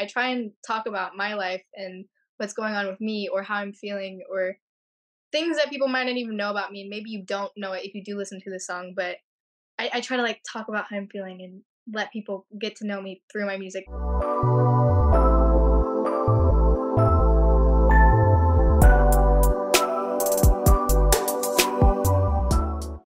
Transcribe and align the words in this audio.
I 0.00 0.06
try 0.06 0.28
and 0.28 0.52
talk 0.66 0.86
about 0.86 1.14
my 1.14 1.34
life 1.34 1.62
and 1.74 2.06
what's 2.38 2.54
going 2.54 2.74
on 2.74 2.86
with 2.86 3.02
me 3.02 3.28
or 3.30 3.42
how 3.42 3.56
I'm 3.56 3.74
feeling 3.74 4.22
or 4.32 4.56
things 5.30 5.58
that 5.58 5.68
people 5.68 5.88
might 5.88 6.04
not 6.04 6.16
even 6.16 6.38
know 6.38 6.50
about 6.50 6.72
me 6.72 6.80
and 6.80 6.88
maybe 6.88 7.10
you 7.10 7.22
don't 7.22 7.52
know 7.54 7.72
it 7.72 7.84
if 7.84 7.94
you 7.94 8.02
do 8.02 8.16
listen 8.16 8.40
to 8.40 8.50
the 8.50 8.58
song 8.58 8.94
but 8.96 9.16
I, 9.78 9.90
I 9.94 10.00
try 10.00 10.16
to 10.16 10.22
like 10.22 10.40
talk 10.50 10.68
about 10.68 10.86
how 10.90 10.96
i'm 10.96 11.06
feeling 11.06 11.40
and 11.42 11.62
let 11.94 12.12
people 12.12 12.46
get 12.60 12.74
to 12.76 12.86
know 12.86 13.00
me 13.00 13.22
through 13.30 13.46
my 13.46 13.56
music 13.56 13.84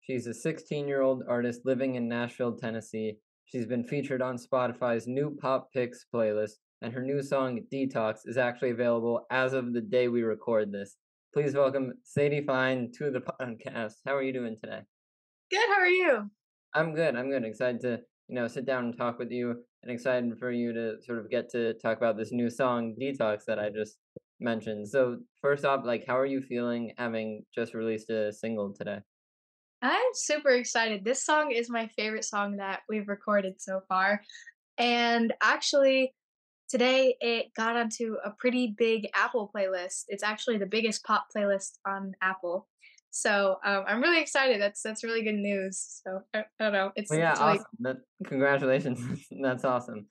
She's 0.03 0.27
a 0.27 0.33
16 0.33 0.87
year 0.87 1.01
old 1.01 1.23
artist 1.27 1.61
living 1.63 1.95
in 1.95 2.09
Nashville, 2.09 2.55
Tennessee. 2.55 3.17
She's 3.45 3.65
been 3.65 3.83
featured 3.83 4.21
on 4.21 4.37
Spotify's 4.37 5.07
new 5.07 5.35
Pop 5.41 5.71
Picks 5.73 6.05
playlist, 6.13 6.57
and 6.81 6.93
her 6.93 7.01
new 7.01 7.21
song, 7.21 7.59
Detox, 7.71 8.19
is 8.25 8.37
actually 8.37 8.71
available 8.71 9.25
as 9.29 9.53
of 9.53 9.73
the 9.73 9.81
day 9.81 10.07
we 10.07 10.23
record 10.23 10.71
this. 10.71 10.97
Please 11.33 11.53
welcome 11.53 11.93
Sadie 12.03 12.43
Fine 12.45 12.91
to 12.97 13.11
the 13.11 13.19
podcast. 13.41 13.93
How 14.05 14.15
are 14.15 14.23
you 14.23 14.33
doing 14.33 14.57
today? 14.61 14.81
Good. 15.51 15.67
How 15.67 15.81
are 15.81 15.87
you? 15.87 16.29
I'm 16.73 16.95
good. 16.95 17.15
I'm 17.15 17.29
good. 17.29 17.45
Excited 17.45 17.81
to 17.81 17.99
you 18.27 18.35
know 18.35 18.47
sit 18.47 18.65
down 18.65 18.85
and 18.85 18.97
talk 18.97 19.19
with 19.19 19.31
you, 19.31 19.55
and 19.83 19.91
excited 19.91 20.31
for 20.39 20.51
you 20.51 20.73
to 20.73 20.95
sort 21.03 21.19
of 21.19 21.29
get 21.29 21.49
to 21.51 21.73
talk 21.75 21.97
about 21.97 22.17
this 22.17 22.31
new 22.31 22.49
song 22.49 22.95
Detox 22.99 23.45
that 23.45 23.59
I 23.59 23.69
just 23.69 23.97
mentioned. 24.39 24.87
So 24.87 25.17
first 25.41 25.65
off, 25.65 25.85
like, 25.85 26.05
how 26.07 26.17
are 26.17 26.25
you 26.25 26.41
feeling 26.41 26.93
having 26.97 27.43
just 27.53 27.73
released 27.73 28.09
a 28.09 28.33
single 28.33 28.73
today? 28.73 28.99
I'm 29.83 30.13
super 30.13 30.49
excited. 30.49 31.03
This 31.05 31.23
song 31.23 31.51
is 31.51 31.69
my 31.69 31.87
favorite 31.95 32.25
song 32.25 32.57
that 32.57 32.81
we've 32.89 33.07
recorded 33.07 33.55
so 33.59 33.81
far. 33.87 34.21
And 34.77 35.33
actually, 35.41 36.13
today 36.71 37.15
it 37.19 37.53
got 37.55 37.75
onto 37.75 38.15
a 38.23 38.31
pretty 38.31 38.73
big 38.77 39.07
Apple 39.13 39.51
playlist. 39.53 40.05
It's 40.07 40.23
actually 40.23 40.57
the 40.57 40.65
biggest 40.65 41.03
pop 41.03 41.27
playlist 41.35 41.73
on 41.85 42.13
Apple. 42.21 42.67
So 43.11 43.57
um, 43.65 43.83
I'm 43.87 44.01
really 44.01 44.21
excited. 44.21 44.61
That's 44.61 44.81
that's 44.81 45.03
really 45.03 45.21
good 45.21 45.35
news. 45.35 46.01
So 46.03 46.21
I, 46.33 46.39
I 46.39 46.43
don't 46.63 46.73
know. 46.73 46.91
It's 46.95 47.11
well, 47.11 47.19
yeah, 47.19 47.31
it's 47.31 47.39
really... 47.41 47.51
awesome. 47.51 47.65
That, 47.81 47.97
congratulations. 48.25 49.27
that's 49.43 49.65
awesome. 49.65 50.07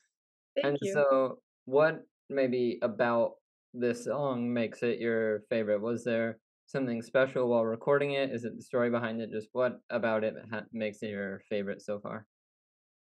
Thank 0.54 0.66
and 0.66 0.78
you. 0.82 0.92
so, 0.92 1.38
what 1.64 2.02
maybe 2.28 2.78
about 2.82 3.32
this 3.72 4.04
song 4.04 4.52
makes 4.52 4.82
it 4.82 4.98
your 4.98 5.40
favorite? 5.48 5.80
Was 5.80 6.04
there 6.04 6.38
something 6.66 7.00
special 7.00 7.48
while 7.48 7.64
recording 7.64 8.12
it? 8.12 8.30
Is 8.30 8.44
it 8.44 8.56
the 8.56 8.62
story 8.62 8.90
behind 8.90 9.22
it? 9.22 9.30
Just 9.32 9.48
what 9.52 9.80
about 9.88 10.22
it 10.22 10.34
ha- 10.52 10.66
makes 10.72 10.98
it 11.02 11.08
your 11.08 11.40
favorite 11.48 11.80
so 11.80 12.00
far? 12.00 12.26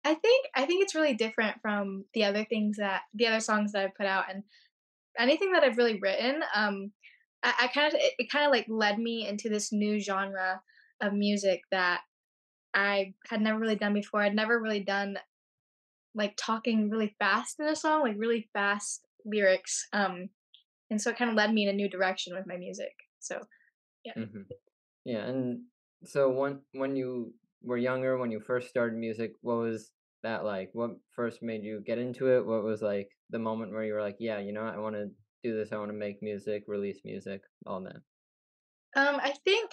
I 0.08 0.14
think 0.14 0.46
I 0.54 0.64
think 0.64 0.82
it's 0.82 0.94
really 0.94 1.14
different 1.14 1.60
from 1.60 2.04
the 2.14 2.24
other 2.24 2.44
things 2.44 2.78
that 2.78 3.02
the 3.12 3.26
other 3.26 3.40
songs 3.40 3.72
that 3.72 3.84
I've 3.84 3.94
put 3.94 4.06
out 4.06 4.24
and 4.32 4.42
anything 5.18 5.52
that 5.52 5.64
I've 5.64 5.76
really 5.76 5.98
written. 6.00 6.40
Um, 6.54 6.92
I, 7.42 7.52
I 7.62 7.68
kind 7.68 7.88
of 7.88 8.00
it, 8.00 8.14
it 8.18 8.30
kind 8.30 8.46
of 8.46 8.50
like 8.50 8.66
led 8.68 8.98
me 8.98 9.28
into 9.28 9.50
this 9.50 9.70
new 9.70 10.00
genre 10.00 10.62
of 11.02 11.12
music 11.12 11.60
that 11.70 12.00
I 12.74 13.12
had 13.28 13.42
never 13.42 13.58
really 13.58 13.76
done 13.76 13.92
before. 13.92 14.22
I'd 14.22 14.34
never 14.34 14.58
really 14.58 14.80
done 14.80 15.18
like 16.14 16.38
talking 16.38 16.88
really 16.88 17.14
fast 17.18 17.60
in 17.60 17.66
a 17.66 17.76
song, 17.76 18.00
like 18.00 18.16
really 18.16 18.48
fast 18.54 19.02
lyrics. 19.26 19.86
Um, 19.92 20.30
and 20.90 21.00
so 21.00 21.10
it 21.10 21.18
kind 21.18 21.30
of 21.30 21.36
led 21.36 21.52
me 21.52 21.64
in 21.64 21.68
a 21.68 21.76
new 21.76 21.90
direction 21.90 22.34
with 22.34 22.46
my 22.46 22.56
music. 22.56 22.94
So, 23.20 23.40
yeah. 24.06 24.14
Mm-hmm. 24.16 24.42
Yeah, 25.04 25.26
and 25.26 25.60
so 26.04 26.30
when 26.30 26.60
when 26.72 26.96
you 26.96 27.34
were 27.62 27.76
younger, 27.76 28.16
when 28.16 28.30
you 28.30 28.40
first 28.40 28.68
started 28.68 28.98
music, 28.98 29.32
what 29.42 29.58
was 29.58 29.90
that 30.22 30.44
like? 30.44 30.70
What 30.72 30.92
first 31.14 31.42
made 31.42 31.62
you 31.62 31.82
get 31.84 31.98
into 31.98 32.28
it? 32.36 32.46
What 32.46 32.64
was 32.64 32.82
like 32.82 33.08
the 33.30 33.38
moment 33.38 33.72
where 33.72 33.84
you 33.84 33.94
were 33.94 34.02
like, 34.02 34.16
yeah, 34.18 34.38
you 34.38 34.52
know, 34.52 34.62
I 34.62 34.78
want 34.78 34.94
to 34.96 35.10
do 35.42 35.56
this. 35.56 35.72
I 35.72 35.78
want 35.78 35.90
to 35.90 35.96
make 35.96 36.22
music, 36.22 36.64
release 36.66 37.00
music, 37.04 37.42
all 37.66 37.82
that. 37.82 37.96
Um, 38.96 39.20
I 39.22 39.34
think 39.44 39.70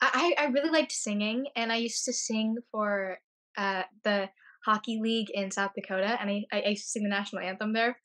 I 0.00 0.34
I 0.38 0.46
really 0.46 0.70
liked 0.70 0.92
singing, 0.92 1.46
and 1.56 1.72
I 1.72 1.76
used 1.76 2.04
to 2.04 2.12
sing 2.12 2.56
for 2.70 3.18
uh 3.56 3.82
the 4.04 4.28
hockey 4.64 4.98
league 5.00 5.30
in 5.32 5.50
South 5.50 5.72
Dakota, 5.74 6.18
and 6.20 6.30
I 6.30 6.44
I 6.52 6.68
used 6.68 6.84
to 6.84 6.90
sing 6.90 7.02
the 7.02 7.08
national 7.08 7.42
anthem 7.42 7.72
there, 7.72 7.96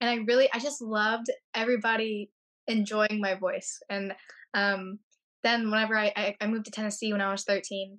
and 0.00 0.10
I 0.10 0.24
really 0.26 0.48
I 0.52 0.58
just 0.58 0.80
loved 0.80 1.26
everybody 1.54 2.30
enjoying 2.66 3.20
my 3.20 3.34
voice, 3.34 3.80
and 3.90 4.14
um 4.54 4.98
then 5.42 5.70
whenever 5.70 5.96
I, 5.96 6.10
I, 6.16 6.36
I 6.40 6.46
moved 6.46 6.64
to 6.64 6.70
Tennessee 6.70 7.12
when 7.12 7.20
I 7.20 7.30
was 7.30 7.44
13, 7.44 7.98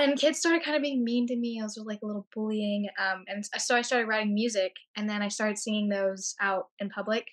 and 0.00 0.18
kids 0.18 0.38
started 0.38 0.64
kind 0.64 0.76
of 0.76 0.82
being 0.82 1.04
mean 1.04 1.26
to 1.28 1.36
me. 1.36 1.58
I 1.60 1.64
was 1.64 1.80
like 1.84 2.00
a 2.02 2.06
little 2.06 2.26
bullying. 2.34 2.88
Um, 2.98 3.24
and 3.26 3.44
so 3.58 3.76
I 3.76 3.82
started 3.82 4.08
writing 4.08 4.34
music, 4.34 4.72
and 4.96 5.08
then 5.08 5.22
I 5.22 5.28
started 5.28 5.58
singing 5.58 5.88
those 5.88 6.34
out 6.40 6.68
in 6.78 6.90
public 6.90 7.26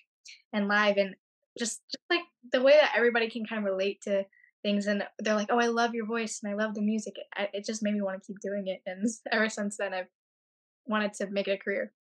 and 0.52 0.68
live, 0.68 0.96
and 0.96 1.14
just, 1.58 1.82
just 1.90 2.04
like 2.10 2.22
the 2.52 2.62
way 2.62 2.72
that 2.80 2.92
everybody 2.96 3.30
can 3.30 3.44
kind 3.46 3.58
of 3.58 3.70
relate 3.70 4.00
to 4.02 4.24
things, 4.62 4.86
and 4.86 5.04
they're 5.18 5.34
like, 5.34 5.48
"Oh, 5.50 5.60
I 5.60 5.66
love 5.66 5.94
your 5.94 6.06
voice, 6.06 6.40
and 6.42 6.52
I 6.52 6.56
love 6.56 6.74
the 6.74 6.82
music." 6.82 7.14
It, 7.38 7.50
it 7.52 7.64
just 7.64 7.82
made 7.82 7.94
me 7.94 8.02
want 8.02 8.22
to 8.22 8.26
keep 8.26 8.40
doing 8.40 8.66
it, 8.66 8.80
and 8.86 9.06
ever 9.32 9.48
since 9.48 9.76
then, 9.76 9.94
I've 9.94 10.08
wanted 10.86 11.14
to 11.14 11.26
make 11.30 11.48
it 11.48 11.52
a 11.52 11.58
career. 11.58 11.92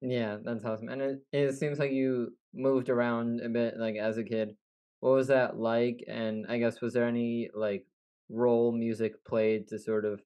Yeah, 0.00 0.36
that's 0.42 0.64
awesome. 0.64 0.88
And 0.88 1.00
it, 1.02 1.22
it 1.32 1.52
seems 1.54 1.78
like 1.78 1.92
you 1.92 2.32
moved 2.54 2.88
around 2.88 3.40
a 3.40 3.48
bit, 3.48 3.78
like 3.78 3.96
as 3.96 4.18
a 4.18 4.24
kid. 4.24 4.56
What 5.00 5.12
was 5.12 5.28
that 5.28 5.58
like? 5.58 6.04
And 6.08 6.46
I 6.48 6.58
guess 6.58 6.80
was 6.80 6.94
there 6.94 7.06
any 7.06 7.50
like 7.54 7.86
role 8.28 8.72
music 8.72 9.24
played 9.24 9.68
to 9.68 9.78
sort 9.78 10.04
of 10.04 10.20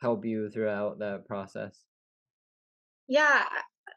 help 0.00 0.24
you 0.24 0.50
throughout 0.50 0.98
that 0.98 1.26
process? 1.26 1.84
Yeah. 3.08 3.44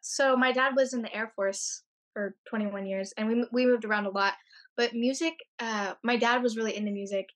So 0.01 0.35
my 0.35 0.51
dad 0.51 0.73
was 0.75 0.93
in 0.93 1.01
the 1.01 1.15
Air 1.15 1.31
Force 1.35 1.83
for 2.13 2.35
21 2.49 2.85
years, 2.85 3.13
and 3.17 3.27
we 3.27 3.45
we 3.51 3.65
moved 3.65 3.85
around 3.85 4.05
a 4.05 4.11
lot. 4.11 4.33
But 4.75 4.93
music, 4.93 5.33
uh, 5.59 5.93
my 6.03 6.17
dad 6.17 6.43
was 6.43 6.57
really 6.57 6.75
into 6.75 6.91
music, 6.91 7.27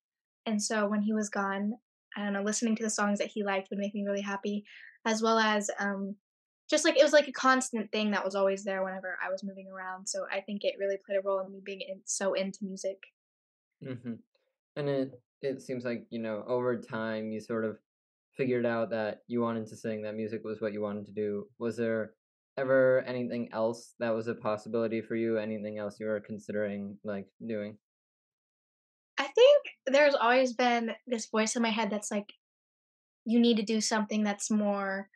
and 0.46 0.62
so 0.62 0.88
when 0.88 1.02
he 1.02 1.14
was 1.14 1.30
gone, 1.30 1.74
I 2.16 2.24
don't 2.24 2.34
know, 2.34 2.44
listening 2.44 2.76
to 2.76 2.84
the 2.84 2.90
songs 2.90 3.20
that 3.20 3.32
he 3.34 3.44
liked 3.44 3.70
would 3.70 3.80
make 3.80 3.96
me 3.96 4.06
really 4.06 4.22
happy, 4.22 4.64
as 5.06 5.22
well 5.22 5.40
as 5.40 5.70
um, 5.80 6.16
just 6.70 6.86
like 6.86 6.98
it 6.98 7.04
was 7.04 7.14
like 7.14 7.28
a 7.28 7.34
constant 7.34 7.92
thing 7.92 8.12
that 8.12 8.24
was 8.24 8.36
always 8.36 8.64
there 8.64 8.84
whenever 8.84 9.18
I 9.24 9.30
was 9.30 9.44
moving 9.44 9.68
around. 9.68 10.08
So 10.08 10.26
I 10.32 10.42
think 10.42 10.62
it 10.64 10.76
really 10.80 10.98
played 11.06 11.18
a 11.18 11.22
role 11.22 11.40
in 11.40 11.52
me 11.52 11.62
being 11.64 11.82
in, 11.82 12.02
so 12.06 12.34
into 12.34 12.60
music. 12.64 12.98
Mm-hmm. 13.84 14.14
And 14.78 14.90
it 14.90 15.12
it 15.42 15.62
seems 15.62 15.84
like 15.84 16.06
you 16.10 16.20
know 16.20 16.44
over 16.48 16.78
time 16.78 17.32
you 17.32 17.40
sort 17.40 17.66
of 17.66 17.78
figured 18.38 18.66
out 18.66 18.90
that 18.92 19.20
you 19.28 19.42
wanted 19.42 19.68
to 19.68 19.76
sing 19.76 20.04
that 20.04 20.16
music 20.16 20.42
was 20.44 20.62
what 20.62 20.74
you 20.74 20.82
wanted 20.82 21.06
to 21.06 21.12
do. 21.12 21.46
Was 21.60 21.78
there 21.78 22.12
ever 22.58 23.04
anything 23.06 23.50
else 23.52 23.94
that 24.00 24.16
was 24.16 24.28
a 24.28 24.36
possibility 24.36 25.02
for 25.02 25.16
you? 25.16 25.38
Anything 25.38 25.78
else 25.78 26.00
you 26.00 26.06
were 26.06 26.20
considering 26.20 26.98
like 27.04 27.28
doing? 27.46 27.78
I 29.18 29.24
think 29.24 29.66
there's 29.88 30.16
always 30.16 30.54
been 30.54 30.92
this 31.08 31.28
voice 31.30 31.56
in 31.56 31.62
my 31.62 31.70
head 31.70 31.90
that's 31.90 32.12
like 32.12 32.32
you 33.26 33.40
need 33.40 33.58
to 33.58 33.64
do 33.64 33.82
something 33.82 34.24
that's 34.24 34.50
more 34.50 35.10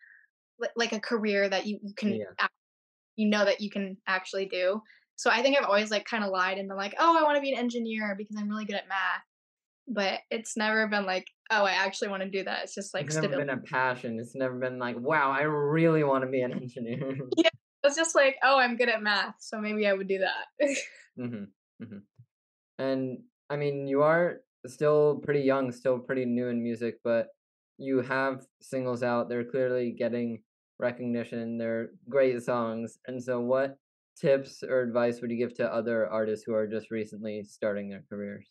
like 0.75 0.93
a 0.93 0.99
career 0.99 1.49
that 1.49 1.65
you, 1.65 1.79
you 1.81 1.93
can 1.95 2.13
yeah. 2.13 2.47
you 3.15 3.29
know 3.29 3.43
that 3.43 3.61
you 3.61 3.69
can 3.69 3.97
actually 4.07 4.45
do. 4.45 4.81
So 5.17 5.29
i 5.31 5.41
think 5.41 5.57
i've 5.57 5.63
always 5.63 5.91
like 5.91 6.03
kind 6.03 6.25
of 6.25 6.29
lied 6.29 6.57
and 6.57 6.67
been 6.67 6.75
like 6.75 6.93
oh 6.99 7.17
i 7.17 7.23
want 7.23 7.37
to 7.37 7.41
be 7.41 7.53
an 7.53 7.57
engineer 7.57 8.15
because 8.17 8.35
i'm 8.37 8.49
really 8.49 8.65
good 8.65 8.75
at 8.75 8.89
math 8.89 9.23
but 9.87 10.19
it's 10.31 10.57
never 10.57 10.87
been 10.87 11.05
like, 11.05 11.27
oh, 11.51 11.63
I 11.63 11.71
actually 11.71 12.09
want 12.09 12.23
to 12.23 12.29
do 12.29 12.43
that. 12.43 12.63
It's 12.63 12.73
just 12.73 12.93
like 12.93 13.05
it's 13.05 13.15
never 13.15 13.27
stability. 13.27 13.49
been 13.49 13.59
a 13.59 13.61
passion. 13.61 14.19
It's 14.19 14.35
never 14.35 14.57
been 14.57 14.79
like, 14.79 14.99
wow, 14.99 15.31
I 15.31 15.43
really 15.43 16.03
want 16.03 16.23
to 16.23 16.29
be 16.29 16.41
an 16.41 16.51
engineer. 16.51 17.17
yeah, 17.37 17.49
it's 17.83 17.95
just 17.95 18.15
like, 18.15 18.35
oh, 18.43 18.57
I'm 18.57 18.77
good 18.77 18.89
at 18.89 19.01
math, 19.01 19.35
so 19.39 19.59
maybe 19.59 19.87
I 19.87 19.93
would 19.93 20.07
do 20.07 20.19
that. 20.19 20.67
mm-hmm. 21.19 21.43
Mm-hmm. 21.83 21.97
And 22.79 23.19
I 23.49 23.55
mean, 23.57 23.87
you 23.87 24.01
are 24.01 24.41
still 24.67 25.21
pretty 25.23 25.41
young, 25.41 25.71
still 25.71 25.99
pretty 25.99 26.25
new 26.25 26.47
in 26.47 26.63
music, 26.63 26.95
but 27.03 27.27
you 27.77 28.01
have 28.01 28.45
singles 28.61 29.03
out. 29.03 29.29
They're 29.29 29.43
clearly 29.43 29.91
getting 29.91 30.41
recognition. 30.79 31.57
They're 31.57 31.89
great 32.09 32.41
songs. 32.43 32.97
And 33.07 33.21
so, 33.21 33.39
what 33.39 33.77
tips 34.19 34.63
or 34.63 34.81
advice 34.81 35.21
would 35.21 35.31
you 35.31 35.37
give 35.37 35.53
to 35.55 35.73
other 35.73 36.07
artists 36.07 36.45
who 36.45 36.53
are 36.53 36.67
just 36.67 36.91
recently 36.91 37.43
starting 37.43 37.89
their 37.89 38.03
careers? 38.09 38.49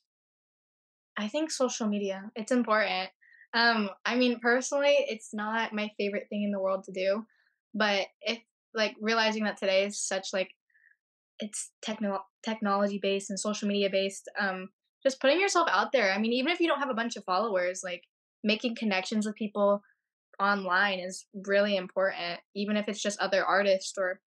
I 1.16 1.28
think 1.28 1.50
social 1.50 1.87
media. 1.87 2.31
It's 2.34 2.52
important. 2.52 3.11
Um, 3.55 3.90
I 4.05 4.16
mean, 4.16 4.40
personally, 4.40 4.96
it's 5.08 5.32
not 5.32 5.72
my 5.72 5.90
favorite 5.96 6.26
thing 6.28 6.43
in 6.43 6.50
the 6.50 6.61
world 6.61 6.84
to 6.84 6.93
do, 6.93 7.25
but 7.72 8.06
if 8.22 8.40
like 8.75 8.96
realizing 9.00 9.44
that 9.44 9.56
today 9.56 9.84
is 9.84 10.00
such 10.00 10.32
like 10.32 10.50
it's 11.38 11.70
techno 11.82 12.20
technology 12.44 12.99
based 13.00 13.31
and 13.31 13.38
social 13.38 13.69
media 13.69 13.88
based, 13.90 14.28
um, 14.38 14.70
just 15.05 15.20
putting 15.20 15.40
yourself 15.40 15.69
out 15.70 15.93
there. 15.93 16.12
I 16.12 16.19
mean, 16.19 16.32
even 16.32 16.52
if 16.52 16.61
you 16.61 16.66
don't 16.66 16.81
have 16.81 16.90
a 16.90 16.94
bunch 16.94 17.16
of 17.16 17.25
followers, 17.25 17.82
like 17.84 18.02
making 18.43 18.75
connections 18.75 19.26
with 19.26 19.37
people 19.37 19.82
online 20.40 20.99
is 20.99 21.26
really 21.46 21.76
important. 21.76 22.40
Even 22.56 22.76
if 22.76 22.88
it's 22.88 23.02
just 23.02 23.20
other 23.20 23.44
artists 23.44 23.94
or 23.96 24.20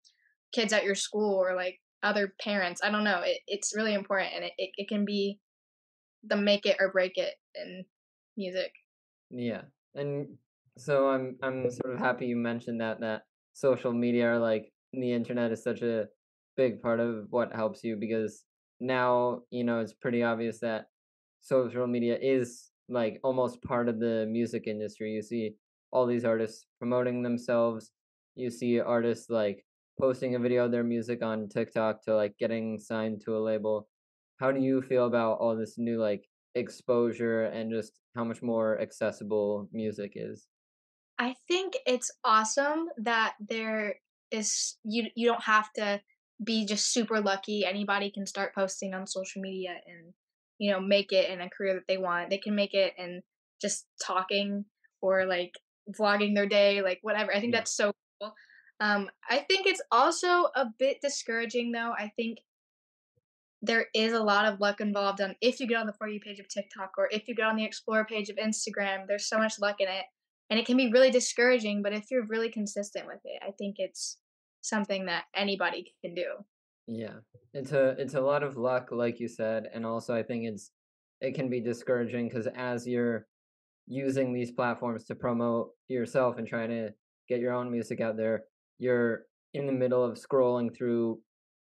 kids 0.54 0.72
at 0.72 0.84
your 0.84 0.96
school 0.96 1.36
or 1.36 1.56
like 1.56 1.80
other 2.04 2.34
parents. 2.42 2.82
I 2.84 2.92
don't 2.92 3.04
know. 3.04 3.22
It, 3.24 3.40
it's 3.48 3.76
really 3.76 3.94
important 3.94 4.32
and 4.36 4.44
it, 4.46 4.52
it, 4.58 4.70
it 4.78 4.88
can 4.88 5.06
be 5.06 5.40
the 6.28 6.36
make 6.36 6.66
it 6.66 6.78
or 6.80 6.92
break 6.92 7.18
it 7.18 7.34
in 7.56 7.86
music. 8.38 8.72
Yeah. 9.30 9.62
And 9.96 10.28
so 10.78 11.10
I'm 11.10 11.38
I'm 11.42 11.70
sort 11.72 11.94
of 11.94 12.00
happy 12.00 12.26
you 12.26 12.36
mentioned 12.36 12.82
that 12.82 13.00
that 13.00 13.24
social 13.54 13.94
media 13.94 14.28
are 14.28 14.40
like 14.40 14.72
the 14.92 15.12
internet 15.12 15.52
is 15.52 15.64
such 15.64 15.82
a 15.82 16.08
big 16.58 16.82
part 16.82 17.00
of 17.00 17.28
what 17.30 17.54
helps 17.54 17.84
you 17.84 17.96
because 17.96 18.44
now, 18.80 19.42
you 19.52 19.64
know, 19.64 19.80
it's 19.80 19.94
pretty 19.94 20.24
obvious 20.24 20.60
that 20.60 20.86
social 21.42 21.88
media 21.88 22.18
is 22.22 22.72
like 22.90 23.20
almost 23.24 23.62
part 23.64 23.90
of 23.90 24.00
the 24.00 24.26
music 24.30 24.68
industry. 24.68 25.12
You 25.12 25.22
see 25.22 25.56
all 25.92 26.06
these 26.06 26.26
artists 26.26 26.66
promoting 26.80 27.24
themselves. 27.24 27.92
You 28.36 28.50
see 28.50 28.80
artists 28.80 29.30
like 29.30 29.66
posting 30.00 30.36
a 30.36 30.40
video 30.40 30.66
of 30.66 30.72
their 30.72 30.84
music 30.84 31.24
on 31.24 31.48
TikTok 31.48 32.04
to 32.04 32.16
like 32.16 32.38
getting 32.38 32.78
signed 32.78 33.22
to 33.26 33.38
a 33.38 33.40
label. 33.40 33.88
How 34.40 34.52
do 34.52 34.62
you 34.62 34.82
feel 34.82 35.06
about 35.08 35.40
all 35.40 35.56
this 35.58 35.78
new 35.78 35.98
like 36.00 36.30
exposure 36.56 37.44
and 37.44 37.72
just 37.72 38.00
how 38.16 38.24
much 38.24 38.42
more 38.42 38.80
accessible 38.80 39.70
music 39.72 40.14
is? 40.16 40.48
I 41.18 41.36
think 41.48 41.78
it's 41.86 42.12
awesome 42.24 42.90
that 42.98 43.36
there 43.40 44.02
is 44.32 44.78
you 44.84 45.10
you 45.16 45.28
don't 45.28 45.44
have 45.44 45.72
to 45.74 46.02
be 46.44 46.66
just 46.66 46.92
super 46.92 47.22
lucky. 47.22 47.64
Anybody 47.66 48.12
can 48.12 48.26
start 48.26 48.54
posting 48.54 48.94
on 48.94 49.08
social 49.08 49.42
media 49.42 49.80
and 49.86 50.14
you 50.58 50.72
know 50.72 50.80
make 50.82 51.12
it 51.14 51.30
in 51.30 51.40
a 51.42 51.50
career 51.50 51.74
that 51.76 51.88
they 51.88 51.98
want. 51.98 52.30
They 52.30 52.38
can 52.38 52.56
make 52.56 52.74
it 52.74 52.94
in 52.98 53.24
just 53.62 53.88
talking 54.04 54.66
or 55.02 55.26
like 55.26 55.54
vlogging 55.98 56.36
their 56.36 56.48
day, 56.48 56.82
like 56.82 57.00
whatever. 57.02 57.34
I 57.34 57.40
think 57.40 57.54
Yeah. 57.54 57.56
that's 57.56 57.76
so 57.76 57.94
cool. 58.22 58.34
Um, 58.82 59.10
I 59.30 59.38
think 59.50 59.68
it's 59.68 59.82
also 59.92 60.46
a 60.56 60.66
bit 60.78 60.98
discouraging 61.02 61.72
though. 61.72 61.94
I 61.98 62.12
think 62.18 62.40
there 63.62 63.88
is 63.94 64.14
a 64.14 64.24
lot 64.24 64.46
of 64.46 64.60
luck 64.60 64.82
involved 64.82 65.22
on 65.22 65.36
if 65.42 65.60
you 65.60 65.68
get 65.68 65.78
on 65.78 65.88
the 65.88 65.94
For 65.94 66.08
You 66.08 66.20
page 66.20 66.40
of 66.40 66.48
TikTok 66.48 66.92
or 66.98 67.10
if 67.12 67.28
you 67.28 67.36
get 67.36 67.46
on 67.46 67.56
the 67.56 67.64
Explore 67.64 68.06
page 68.06 68.30
of 68.30 68.38
Instagram, 68.38 69.08
there's 69.08 69.28
so 69.28 69.38
much 69.38 69.60
luck 69.60 69.78
in 69.80 69.88
it. 69.88 70.06
And 70.50 70.60
it 70.60 70.66
can 70.66 70.78
be 70.78 70.92
really 70.92 71.10
discouraging, 71.10 71.82
but 71.82 71.94
if 71.94 72.12
you're 72.12 72.28
really 72.28 72.50
consistent 72.50 73.08
with 73.08 73.22
it, 73.24 73.42
I 73.42 73.52
think 73.58 73.76
it's 73.80 74.18
something 74.62 75.06
that 75.06 75.24
anybody 75.36 75.96
can 76.04 76.14
do. 76.14 76.26
Yeah. 76.88 77.16
It's 77.54 77.72
a 77.72 77.96
it's 77.98 78.14
a 78.14 78.22
lot 78.22 78.44
of 78.44 78.58
luck, 78.58 78.90
like 78.92 79.20
you 79.20 79.28
said, 79.28 79.68
and 79.74 79.86
also 79.86 80.14
I 80.14 80.22
think 80.22 80.46
it's 80.46 80.72
it 81.22 81.34
can 81.34 81.50
be 81.50 81.62
discouraging 81.62 82.28
because 82.28 82.48
as 82.56 82.86
you're 82.86 83.26
using 83.88 84.34
these 84.34 84.52
platforms 84.52 85.06
to 85.06 85.16
promote 85.16 85.70
yourself 85.88 86.38
and 86.38 86.48
trying 86.48 86.70
to 86.70 86.90
get 87.30 87.40
your 87.40 87.54
own 87.54 87.72
music 87.72 88.02
out 88.02 88.18
there, 88.18 88.44
you're 88.78 89.24
in 89.54 89.66
the 89.66 89.72
middle 89.72 90.04
of 90.04 90.20
scrolling 90.20 90.76
through 90.76 91.20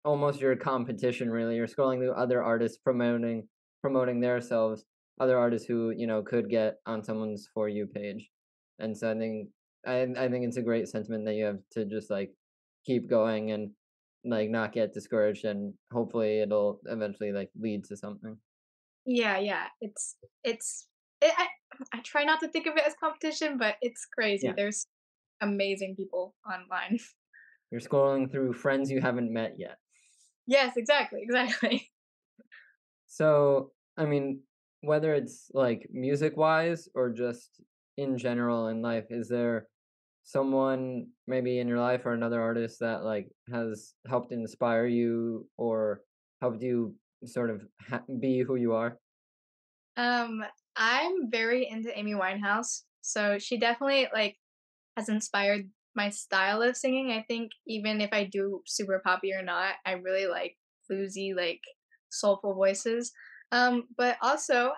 almost 0.07 0.39
your 0.39 0.56
competition 0.56 1.30
really. 1.30 1.57
You're 1.57 1.68
scrolling 1.68 1.98
through 2.00 2.13
other 2.13 2.42
artists 2.42 2.77
promoting 2.77 3.48
promoting 3.81 4.21
themselves, 4.21 4.86
other 5.19 5.38
artists 5.38 5.68
who, 5.68 5.92
you 5.95 6.07
know, 6.07 6.24
could 6.24 6.50
get 6.50 6.75
on 6.86 7.04
someone's 7.04 7.48
for 7.54 7.68
you 7.68 7.86
page. 7.86 8.30
And 8.80 8.98
so 8.98 9.12
I 9.12 9.15
think 9.15 9.50
I 9.86 10.07
I 10.18 10.30
think 10.30 10.45
it's 10.45 10.57
a 10.57 10.69
great 10.69 10.88
sentiment 10.88 11.25
that 11.25 11.36
you 11.36 11.45
have 11.45 11.59
to 11.74 11.86
just 11.86 12.09
like 12.09 12.31
keep 12.86 13.09
going 13.09 13.51
and 13.51 13.71
like 14.25 14.50
not 14.50 14.74
get 14.74 14.94
discouraged 14.94 15.45
and 15.45 15.74
hopefully 15.92 16.42
it'll 16.42 16.80
eventually 16.86 17.33
like 17.33 17.50
lead 17.59 17.83
to 17.86 17.98
something. 17.98 18.38
Yeah, 19.06 19.39
yeah. 19.39 19.65
It's 19.81 20.15
it's 20.45 20.88
it, 21.21 21.33
I 21.38 21.48
I 21.94 22.00
try 22.00 22.24
not 22.24 22.39
to 22.39 22.48
think 22.48 22.65
of 22.65 22.77
it 22.77 22.83
as 22.88 22.95
competition, 22.98 23.57
but 23.57 23.75
it's 23.81 24.06
crazy. 24.06 24.48
Yeah. 24.48 24.54
There's 24.56 24.88
amazing 25.42 25.95
people 25.98 26.33
online. 26.45 26.98
You're 27.71 27.81
scrolling 27.81 28.31
through 28.31 28.54
friends 28.54 28.89
you 28.89 29.01
haven't 29.01 29.33
met 29.33 29.56
yet. 29.57 29.77
Yes, 30.47 30.77
exactly, 30.77 31.21
exactly. 31.21 31.89
So, 33.07 33.71
I 33.95 34.05
mean, 34.05 34.41
whether 34.81 35.13
it's 35.13 35.49
like 35.53 35.88
music 35.91 36.38
wise 36.38 36.88
or 36.94 37.09
just 37.09 37.61
in 37.95 38.17
general 38.17 38.67
in 38.67 38.81
life, 38.81 39.05
is 39.09 39.27
there 39.27 39.67
someone 40.23 41.07
maybe 41.25 41.59
in 41.59 41.67
your 41.67 41.79
life 41.79 42.05
or 42.05 42.11
another 42.11 42.41
artist 42.41 42.81
that 42.81 43.03
like 43.03 43.29
has 43.49 43.94
helped 44.07 44.33
inspire 44.33 44.85
you 44.85 45.47
or 45.57 46.01
helped 46.41 46.61
you 46.61 46.95
sort 47.25 47.49
of 47.49 47.65
ha- 47.81 48.03
be 48.19 48.41
who 48.41 48.55
you 48.55 48.73
are? 48.73 48.99
Um, 49.95 50.44
I'm 50.75 51.31
very 51.31 51.67
into 51.67 51.97
Amy 51.97 52.13
Winehouse, 52.13 52.83
so 53.01 53.39
she 53.39 53.57
definitely 53.57 54.09
like 54.13 54.38
has 54.95 55.09
inspired 55.09 55.69
my 55.97 56.09
style 56.09 56.61
of 56.61 56.77
singing. 56.77 57.11
I 57.11 57.25
think 57.27 57.51
even 57.67 57.99
if 57.99 58.11
I 58.13 58.23
do 58.23 58.61
super 58.65 59.01
poppy 59.03 59.33
or 59.33 59.41
not, 59.41 59.73
I 59.85 59.94
really 59.94 60.27
like 60.27 60.55
bluesy, 60.89 61.35
like 61.35 61.61
soulful 62.09 62.53
voices. 62.53 63.11
Um, 63.51 63.88
but 63.97 64.17
also 64.21 64.71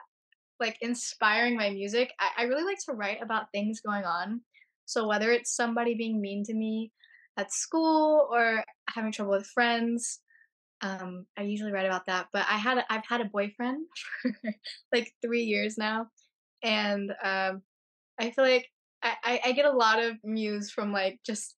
like 0.60 0.78
inspiring 0.82 1.56
my 1.58 1.70
music, 1.70 2.12
I, 2.20 2.44
I 2.44 2.44
really 2.46 2.64
like 2.64 2.80
to 2.86 2.94
write 2.94 3.22
about 3.22 3.52
things 3.52 3.82
going 3.82 4.06
on. 4.06 4.42
So 4.86 5.08
whether 5.08 5.32
it's 5.32 5.56
somebody 5.56 5.94
being 5.94 6.20
mean 6.20 6.44
to 6.46 6.54
me 6.54 6.92
at 7.38 7.54
school 7.54 8.28
or 8.32 8.64
having 8.90 9.12
trouble 9.12 9.34
with 9.34 9.46
friends, 9.48 10.22
um, 10.82 11.26
I 11.38 11.44
usually 11.44 11.72
write 11.72 11.86
about 11.86 12.08
that. 12.08 12.28
But 12.32 12.46
I 12.50 12.58
had 12.58 12.84
I've 12.90 13.06
had 13.08 13.22
a 13.22 13.26
boyfriend 13.26 13.86
for 14.22 14.32
like 14.94 15.12
three 15.22 15.44
years 15.44 15.78
now, 15.78 16.08
and 16.64 17.12
um, 17.24 17.62
I 18.20 18.32
feel 18.32 18.46
like 18.46 18.70
I, 19.04 19.40
I, 19.46 19.52
get 19.54 19.66
a 19.66 19.72
lot 19.72 20.04
of 20.04 20.18
muse 20.24 20.72
from 20.72 20.92
like 20.92 21.20
just 21.26 21.56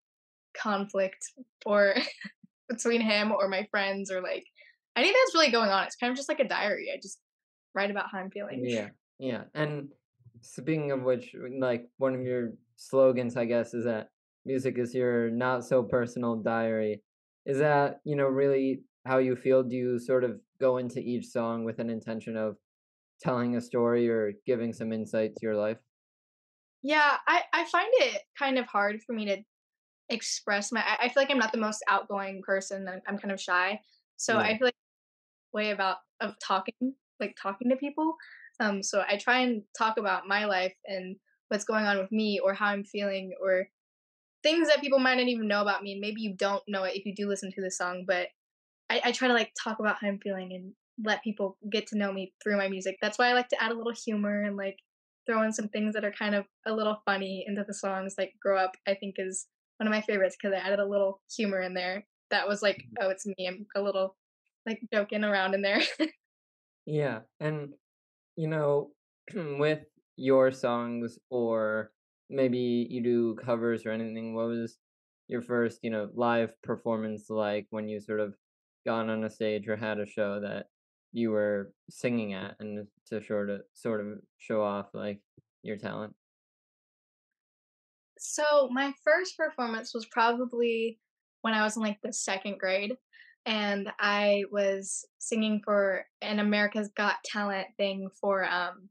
conflict 0.56 1.18
or 1.66 1.96
between 2.70 3.02
him 3.02 3.32
or 3.32 3.48
my 3.48 3.68
friends 3.72 4.12
or 4.12 4.22
like 4.22 4.46
anything 4.96 5.16
that's 5.26 5.36
really 5.36 5.52
going 5.52 5.70
on. 5.70 5.86
It's 5.86 5.96
kind 5.96 6.12
of 6.12 6.18
just 6.18 6.30
like 6.30 6.40
a 6.40 6.48
diary. 6.48 6.90
I 6.94 6.98
just 7.02 7.20
write 7.74 7.92
about 7.92 8.06
how 8.12 8.20
I'm 8.20 8.30
feeling. 8.30 8.64
Yeah, 8.66 8.90
yeah. 9.20 9.44
And 9.56 9.90
speaking 10.42 10.92
of 10.92 11.04
which, 11.04 11.34
like 11.60 11.88
one 11.98 12.16
of 12.16 12.22
your 12.22 12.54
slogans, 12.76 13.38
I 13.38 13.46
guess, 13.46 13.74
is 13.74 13.86
that 13.86 14.10
music 14.46 14.78
is 14.78 14.94
your 14.94 15.30
not 15.30 15.66
so 15.66 15.84
personal 15.84 16.36
diary. 16.36 17.02
Is 17.46 17.60
that, 17.60 18.02
you 18.04 18.16
know, 18.16 18.28
really 18.28 18.82
how 19.06 19.18
you 19.18 19.36
feel? 19.36 19.64
Do 19.64 19.76
you 19.76 20.00
sort 20.00 20.24
of 20.24 20.40
go 20.60 20.78
into 20.78 21.00
each 21.00 21.28
song 21.28 21.64
with 21.64 21.80
an 21.80 21.90
intention 21.90 22.38
of 22.38 22.58
telling 23.20 23.56
a 23.56 23.62
story 23.62 24.10
or 24.10 24.34
giving 24.46 24.74
some 24.74 24.92
insight 24.94 25.36
to 25.36 25.40
your 25.42 25.56
life? 25.56 25.78
Yeah, 26.84 27.18
I, 27.28 27.44
I 27.54 27.66
find 27.66 27.90
it 27.94 28.22
kind 28.38 28.58
of 28.58 28.66
hard 28.66 29.02
for 29.06 29.14
me 29.14 29.26
to 29.26 29.38
express 30.10 30.72
my. 30.72 30.82
I, 30.82 31.06
I 31.06 31.10
feel 31.10 31.24
like 31.24 31.32
I'm 31.32 31.40
not 31.40 31.52
the 31.52 31.58
most 31.60 31.84
outgoing 31.90 32.42
person. 32.46 32.88
I'm, 32.88 33.02
I'm 33.08 33.18
kind 33.18 33.32
of 33.32 33.42
shy, 33.42 33.80
so 34.18 34.38
Yeah. 34.38 34.44
I 34.44 34.58
feel 34.58 34.68
like 34.68 34.76
way 35.54 35.72
about 35.72 35.98
of 36.22 36.36
talking, 36.46 36.96
like 37.20 37.36
talking 37.42 37.70
to 37.70 37.76
people. 37.76 38.16
Um, 38.60 38.84
so 38.84 39.04
I 39.08 39.18
try 39.18 39.40
and 39.40 39.64
talk 39.78 39.98
about 39.98 40.28
my 40.28 40.46
life 40.46 40.76
and 40.86 41.18
what's 41.50 41.66
going 41.66 41.86
on 41.86 41.98
with 41.98 42.12
me, 42.12 42.40
or 42.44 42.54
how 42.54 42.68
I'm 42.68 42.84
feeling, 42.84 43.34
or 43.42 43.68
things 44.44 44.68
that 44.70 44.82
people 44.82 45.00
might 45.00 45.16
not 45.16 45.28
even 45.28 45.48
know 45.48 45.62
about 45.62 45.84
me. 45.84 45.94
And 45.94 46.02
maybe 46.02 46.22
you 46.22 46.36
don't 46.36 46.64
know 46.68 46.84
it 46.84 46.96
if 46.96 47.06
you 47.06 47.14
do 47.16 47.28
listen 47.28 47.52
to 47.54 47.62
the 47.62 47.72
song, 47.72 48.06
but 48.08 48.30
I, 48.90 49.02
I 49.06 49.12
try 49.12 49.28
to 49.28 49.34
like 49.34 49.54
talk 49.62 49.80
about 49.80 49.98
how 50.02 50.08
I'm 50.08 50.20
feeling 50.20 50.54
and 50.54 50.74
let 51.04 51.24
people 51.24 51.58
get 51.72 51.88
to 51.88 51.98
know 51.98 52.12
me 52.12 52.34
through 52.44 52.58
my 52.58 52.68
music. 52.70 52.98
That's 53.02 53.18
why 53.18 53.28
I 53.30 53.34
like 53.34 53.50
to 53.50 53.64
add 53.64 53.72
a 53.72 53.76
little 53.76 53.94
humor 53.94 54.44
and 54.44 54.58
like 54.58 54.78
throw 55.26 55.44
in 55.44 55.54
some 55.54 55.70
things 55.70 55.94
that 55.96 56.06
are 56.06 56.12
kind 56.12 56.36
of 56.36 56.48
a 56.66 56.74
little 56.74 57.02
funny 57.06 57.46
into 57.48 57.64
the 57.68 57.74
songs. 57.74 58.16
Like 58.18 58.34
"Grow 58.42 58.58
Up," 58.58 58.74
I 58.88 58.96
think 58.96 59.16
is 59.18 59.48
one 59.78 59.88
of 59.88 59.92
my 59.92 60.02
favorites 60.02 60.38
because 60.42 60.56
I 60.56 60.60
added 60.62 60.80
a 60.80 60.88
little 60.88 61.22
humor 61.36 61.62
in 61.62 61.74
there. 61.76 62.08
That 62.32 62.48
was 62.48 62.62
like, 62.62 62.84
Mhm. 62.86 62.98
oh, 63.02 63.10
it's 63.10 63.26
me. 63.26 63.48
I'm 63.48 63.68
a 63.76 63.82
little 63.82 64.18
like 64.66 64.82
joking 64.94 65.24
around 65.24 65.54
in 65.56 65.62
there. 65.64 65.82
Yeah. 66.86 67.22
And, 67.40 67.76
you 68.38 68.50
know, 68.50 68.94
with 69.36 69.86
your 70.18 70.52
songs 70.54 71.20
or 71.32 71.94
maybe 72.30 72.88
you 72.92 73.04
do 73.04 73.36
covers 73.38 73.86
or 73.88 73.92
anything, 73.92 74.36
what 74.36 74.48
was 74.48 74.80
your 75.30 75.44
first, 75.44 75.82
you 75.84 75.92
know, 75.92 76.12
live 76.16 76.62
performance 76.64 77.30
like 77.32 77.68
when 77.72 77.90
you 77.90 78.02
sort 78.02 78.22
of 78.22 78.38
gone 78.88 79.12
on 79.12 79.26
a 79.26 79.32
stage 79.32 79.70
or 79.70 79.78
had 79.78 80.00
a 80.00 80.08
show 80.08 80.42
that 80.42 80.71
you 81.14 81.32
were 81.32 81.74
singing 81.90 82.34
at 82.34 82.56
and 82.60 82.88
to 83.08 83.24
sort 83.24 83.50
of 83.50 83.62
sort 83.74 84.02
of 84.02 84.20
show 84.38 84.62
off 84.64 84.88
like 84.94 85.20
your 85.64 85.78
talent? 85.78 86.14
So 88.18 88.70
my 88.72 88.94
first 89.04 89.36
performance 89.36 89.94
was 89.94 90.06
probably 90.06 91.00
when 91.42 91.54
I 91.54 91.64
was 91.64 91.76
in 91.76 91.82
like 91.82 92.00
the 92.04 92.14
second 92.14 92.60
grade, 92.60 92.94
and 93.46 93.92
I 94.00 94.44
was 94.52 95.06
singing 95.20 95.62
for 95.66 96.06
an 96.22 96.40
America's 96.40 96.90
Got 96.96 97.16
Talent 97.26 97.68
thing 97.78 98.10
for 98.20 98.46
um 98.46 98.90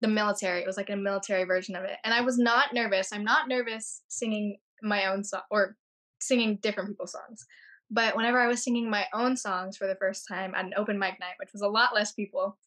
the 0.00 0.08
military. 0.08 0.60
It 0.60 0.66
was 0.66 0.76
like 0.76 0.90
a 0.90 0.96
military 0.96 1.44
version 1.44 1.76
of 1.76 1.84
it, 1.84 1.96
and 2.04 2.14
I 2.14 2.20
was 2.20 2.38
not 2.38 2.72
nervous. 2.72 3.10
I'm 3.12 3.24
not 3.24 3.48
nervous 3.48 4.02
singing 4.08 4.58
my 4.82 5.06
own 5.06 5.24
song 5.24 5.42
or 5.50 5.76
singing 6.20 6.58
different 6.62 6.90
people's 6.90 7.12
songs. 7.12 7.46
But 7.94 8.16
whenever 8.16 8.40
I 8.40 8.48
was 8.48 8.64
singing 8.64 8.90
my 8.90 9.06
own 9.14 9.36
songs 9.36 9.76
for 9.76 9.86
the 9.86 9.94
first 9.94 10.26
time 10.28 10.52
at 10.56 10.64
an 10.64 10.74
open 10.76 10.98
mic 10.98 11.20
night, 11.20 11.34
which 11.38 11.52
was 11.52 11.62
a 11.62 11.68
lot 11.68 11.94
less 11.94 12.10
people, 12.10 12.58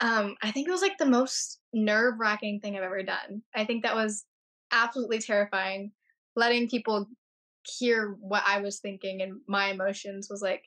um, 0.00 0.36
I 0.42 0.50
think 0.50 0.68
it 0.68 0.70
was 0.70 0.82
like 0.82 0.98
the 0.98 1.06
most 1.06 1.58
nerve 1.72 2.16
wracking 2.18 2.60
thing 2.60 2.76
I've 2.76 2.82
ever 2.82 3.02
done. 3.02 3.42
I 3.56 3.64
think 3.64 3.82
that 3.82 3.94
was 3.94 4.26
absolutely 4.70 5.20
terrifying. 5.20 5.92
Letting 6.36 6.68
people 6.68 7.08
hear 7.78 8.14
what 8.20 8.42
I 8.46 8.60
was 8.60 8.78
thinking 8.78 9.22
and 9.22 9.40
my 9.48 9.68
emotions 9.68 10.28
was 10.28 10.42
like 10.42 10.64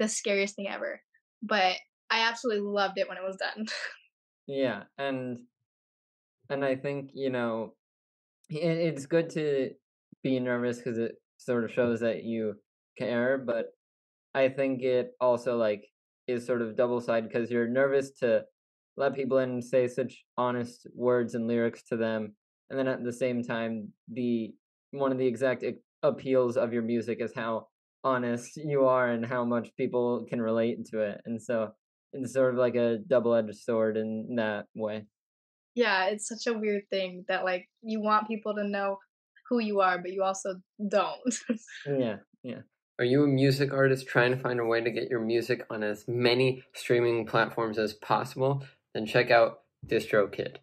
the 0.00 0.08
scariest 0.08 0.56
thing 0.56 0.68
ever. 0.68 1.00
But 1.40 1.76
I 2.10 2.28
absolutely 2.28 2.62
loved 2.62 2.98
it 2.98 3.08
when 3.08 3.18
it 3.18 3.24
was 3.24 3.36
done. 3.36 3.66
Yeah. 4.46 4.82
And 4.98 5.38
and 6.50 6.62
I 6.62 6.76
think, 6.76 7.12
you 7.14 7.30
know, 7.30 7.76
it, 8.50 8.58
it's 8.58 9.06
good 9.06 9.30
to 9.30 9.70
be 10.22 10.38
nervous 10.38 10.76
because 10.76 10.98
it 10.98 11.12
sort 11.38 11.64
of 11.64 11.72
shows 11.72 12.00
that 12.00 12.24
you 12.24 12.56
care, 12.96 13.38
but 13.38 13.66
I 14.34 14.48
think 14.48 14.82
it 14.82 15.12
also 15.20 15.56
like 15.56 15.84
is 16.26 16.46
sort 16.46 16.62
of 16.62 16.76
double 16.76 17.00
sided 17.00 17.28
because 17.28 17.50
you're 17.50 17.68
nervous 17.68 18.10
to 18.20 18.44
let 18.96 19.14
people 19.14 19.38
in 19.38 19.50
and 19.50 19.64
say 19.64 19.88
such 19.88 20.24
honest 20.36 20.86
words 20.94 21.34
and 21.34 21.46
lyrics 21.46 21.82
to 21.88 21.96
them, 21.96 22.34
and 22.70 22.78
then 22.78 22.88
at 22.88 23.04
the 23.04 23.12
same 23.12 23.42
time, 23.42 23.88
the 24.12 24.54
one 24.90 25.12
of 25.12 25.18
the 25.18 25.26
exact 25.26 25.64
appeals 26.02 26.56
of 26.56 26.72
your 26.72 26.82
music 26.82 27.18
is 27.20 27.32
how 27.34 27.66
honest 28.04 28.56
you 28.56 28.84
are 28.84 29.08
and 29.08 29.24
how 29.24 29.44
much 29.44 29.74
people 29.76 30.26
can 30.28 30.40
relate 30.40 30.84
to 30.86 31.00
it, 31.00 31.20
and 31.26 31.40
so 31.40 31.70
it's 32.12 32.32
sort 32.32 32.54
of 32.54 32.58
like 32.58 32.76
a 32.76 32.98
double 33.08 33.34
edged 33.34 33.56
sword 33.56 33.96
in 33.96 34.36
that 34.36 34.66
way. 34.74 35.04
Yeah, 35.74 36.06
it's 36.06 36.28
such 36.28 36.46
a 36.46 36.56
weird 36.56 36.84
thing 36.90 37.24
that 37.28 37.44
like 37.44 37.68
you 37.82 38.00
want 38.00 38.28
people 38.28 38.54
to 38.54 38.64
know 38.64 38.98
who 39.48 39.58
you 39.58 39.80
are, 39.80 39.98
but 39.98 40.12
you 40.12 40.22
also 40.22 40.54
don't. 40.88 41.34
yeah, 41.86 42.16
yeah. 42.42 42.60
Are 42.96 43.04
you 43.04 43.24
a 43.24 43.26
music 43.26 43.72
artist 43.72 44.06
trying 44.06 44.30
to 44.30 44.36
find 44.36 44.60
a 44.60 44.64
way 44.64 44.80
to 44.80 44.90
get 44.90 45.10
your 45.10 45.18
music 45.18 45.66
on 45.68 45.82
as 45.82 46.06
many 46.06 46.62
streaming 46.74 47.26
platforms 47.26 47.76
as 47.76 47.92
possible? 47.92 48.64
Then 48.92 49.04
check 49.04 49.32
out 49.32 49.62
DistroKid. 49.84 50.58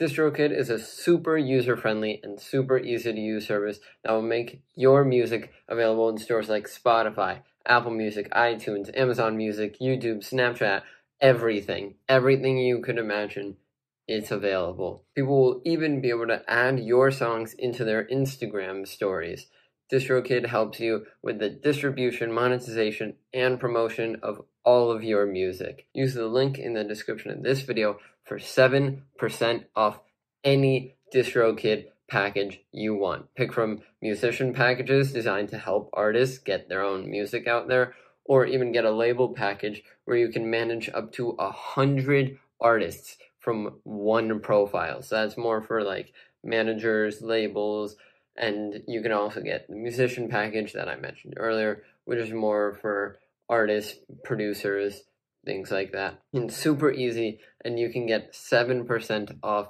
DistroKid 0.00 0.50
is 0.50 0.70
a 0.70 0.78
super 0.80 1.38
user 1.38 1.76
friendly 1.76 2.18
and 2.24 2.40
super 2.40 2.78
easy 2.78 3.12
to 3.12 3.20
use 3.20 3.46
service 3.46 3.78
that 4.02 4.10
will 4.10 4.22
make 4.22 4.60
your 4.74 5.04
music 5.04 5.52
available 5.68 6.08
in 6.08 6.18
stores 6.18 6.48
like 6.48 6.68
Spotify, 6.68 7.42
Apple 7.64 7.92
Music, 7.92 8.28
iTunes, 8.32 8.90
Amazon 8.98 9.36
Music, 9.36 9.78
YouTube, 9.78 10.28
Snapchat, 10.28 10.82
everything. 11.20 11.94
Everything 12.08 12.58
you 12.58 12.80
could 12.80 12.98
imagine 12.98 13.56
it's 14.08 14.32
available. 14.32 15.04
People 15.14 15.40
will 15.40 15.62
even 15.64 16.00
be 16.00 16.10
able 16.10 16.26
to 16.26 16.42
add 16.48 16.80
your 16.80 17.12
songs 17.12 17.54
into 17.56 17.84
their 17.84 18.04
Instagram 18.04 18.88
stories. 18.88 19.46
DistroKid 19.90 20.46
helps 20.46 20.80
you 20.80 21.06
with 21.22 21.38
the 21.38 21.48
distribution, 21.48 22.32
monetization, 22.32 23.14
and 23.32 23.58
promotion 23.58 24.16
of 24.22 24.42
all 24.64 24.90
of 24.90 25.02
your 25.02 25.26
music. 25.26 25.86
Use 25.94 26.14
the 26.14 26.26
link 26.26 26.58
in 26.58 26.74
the 26.74 26.84
description 26.84 27.30
of 27.30 27.42
this 27.42 27.62
video 27.62 27.98
for 28.24 28.38
7% 28.38 29.00
off 29.74 30.00
any 30.44 30.96
DistroKid 31.14 31.86
package 32.08 32.60
you 32.72 32.94
want. 32.94 33.34
Pick 33.34 33.52
from 33.52 33.80
musician 34.02 34.52
packages 34.52 35.12
designed 35.12 35.48
to 35.50 35.58
help 35.58 35.90
artists 35.92 36.38
get 36.38 36.68
their 36.68 36.82
own 36.82 37.10
music 37.10 37.46
out 37.46 37.68
there, 37.68 37.94
or 38.24 38.44
even 38.44 38.72
get 38.72 38.84
a 38.84 38.90
label 38.90 39.30
package 39.30 39.82
where 40.04 40.16
you 40.16 40.28
can 40.28 40.50
manage 40.50 40.90
up 40.90 41.12
to 41.12 41.30
a 41.38 41.50
hundred 41.50 42.38
artists 42.60 43.16
from 43.38 43.80
one 43.84 44.40
profile. 44.40 45.00
So 45.00 45.16
that's 45.16 45.38
more 45.38 45.62
for 45.62 45.82
like 45.82 46.12
managers, 46.44 47.22
labels, 47.22 47.96
and 48.38 48.82
you 48.86 49.02
can 49.02 49.12
also 49.12 49.40
get 49.40 49.68
the 49.68 49.74
musician 49.74 50.28
package 50.28 50.72
that 50.72 50.88
I 50.88 50.96
mentioned 50.96 51.34
earlier, 51.36 51.82
which 52.04 52.18
is 52.18 52.32
more 52.32 52.78
for 52.80 53.18
artists, 53.48 53.98
producers, 54.24 55.02
things 55.44 55.70
like 55.70 55.92
that. 55.92 56.22
Hmm. 56.32 56.38
And 56.38 56.52
super 56.52 56.90
easy, 56.90 57.40
and 57.64 57.78
you 57.78 57.90
can 57.90 58.06
get 58.06 58.32
7% 58.32 59.38
off 59.42 59.68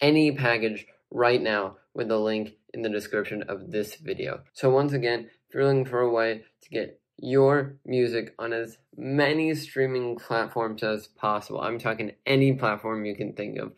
any 0.00 0.32
package 0.32 0.86
right 1.10 1.40
now 1.40 1.76
with 1.94 2.08
the 2.08 2.18
link 2.18 2.54
in 2.72 2.82
the 2.82 2.88
description 2.88 3.42
of 3.42 3.70
this 3.70 3.96
video. 3.96 4.40
So 4.52 4.70
once 4.70 4.92
again, 4.92 5.30
if 5.48 5.54
you're 5.54 5.64
looking 5.64 5.84
for 5.84 6.00
a 6.00 6.10
way 6.10 6.44
to 6.62 6.70
get 6.70 7.00
your 7.18 7.76
music 7.84 8.34
on 8.38 8.52
as 8.52 8.78
many 8.96 9.54
streaming 9.54 10.16
platforms 10.16 10.82
as 10.82 11.06
possible. 11.06 11.60
I'm 11.60 11.78
talking 11.78 12.12
any 12.26 12.52
platform 12.52 13.06
you 13.06 13.16
can 13.16 13.32
think 13.32 13.58
of. 13.58 13.72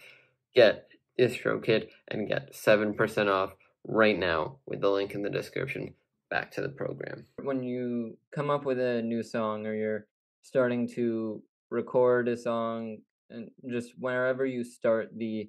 Get 0.54 0.88
DistroKid 1.18 1.88
and 2.08 2.28
get 2.28 2.52
7% 2.52 3.28
off 3.28 3.52
right 3.88 4.18
now 4.18 4.58
with 4.66 4.80
the 4.80 4.90
link 4.90 5.14
in 5.14 5.22
the 5.22 5.30
description. 5.30 5.94
Back 6.30 6.50
to 6.52 6.60
the 6.60 6.68
program. 6.68 7.24
When 7.42 7.62
you 7.62 8.18
come 8.34 8.50
up 8.50 8.66
with 8.66 8.78
a 8.78 9.00
new 9.00 9.22
song 9.22 9.66
or 9.66 9.74
you're 9.74 10.06
starting 10.42 10.86
to 10.88 11.42
record 11.70 12.28
a 12.28 12.36
song 12.36 12.98
and 13.30 13.50
just 13.70 13.92
wherever 13.98 14.44
you 14.44 14.62
start 14.62 15.08
the 15.16 15.48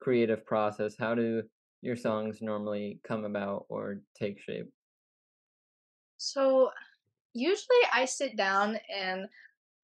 creative 0.00 0.46
process, 0.46 0.94
how 0.96 1.16
do 1.16 1.42
your 1.82 1.96
songs 1.96 2.38
normally 2.40 3.00
come 3.06 3.24
about 3.24 3.66
or 3.68 4.02
take 4.16 4.40
shape? 4.40 4.70
So 6.16 6.70
usually 7.34 7.82
I 7.92 8.04
sit 8.04 8.36
down 8.36 8.78
and 8.94 9.26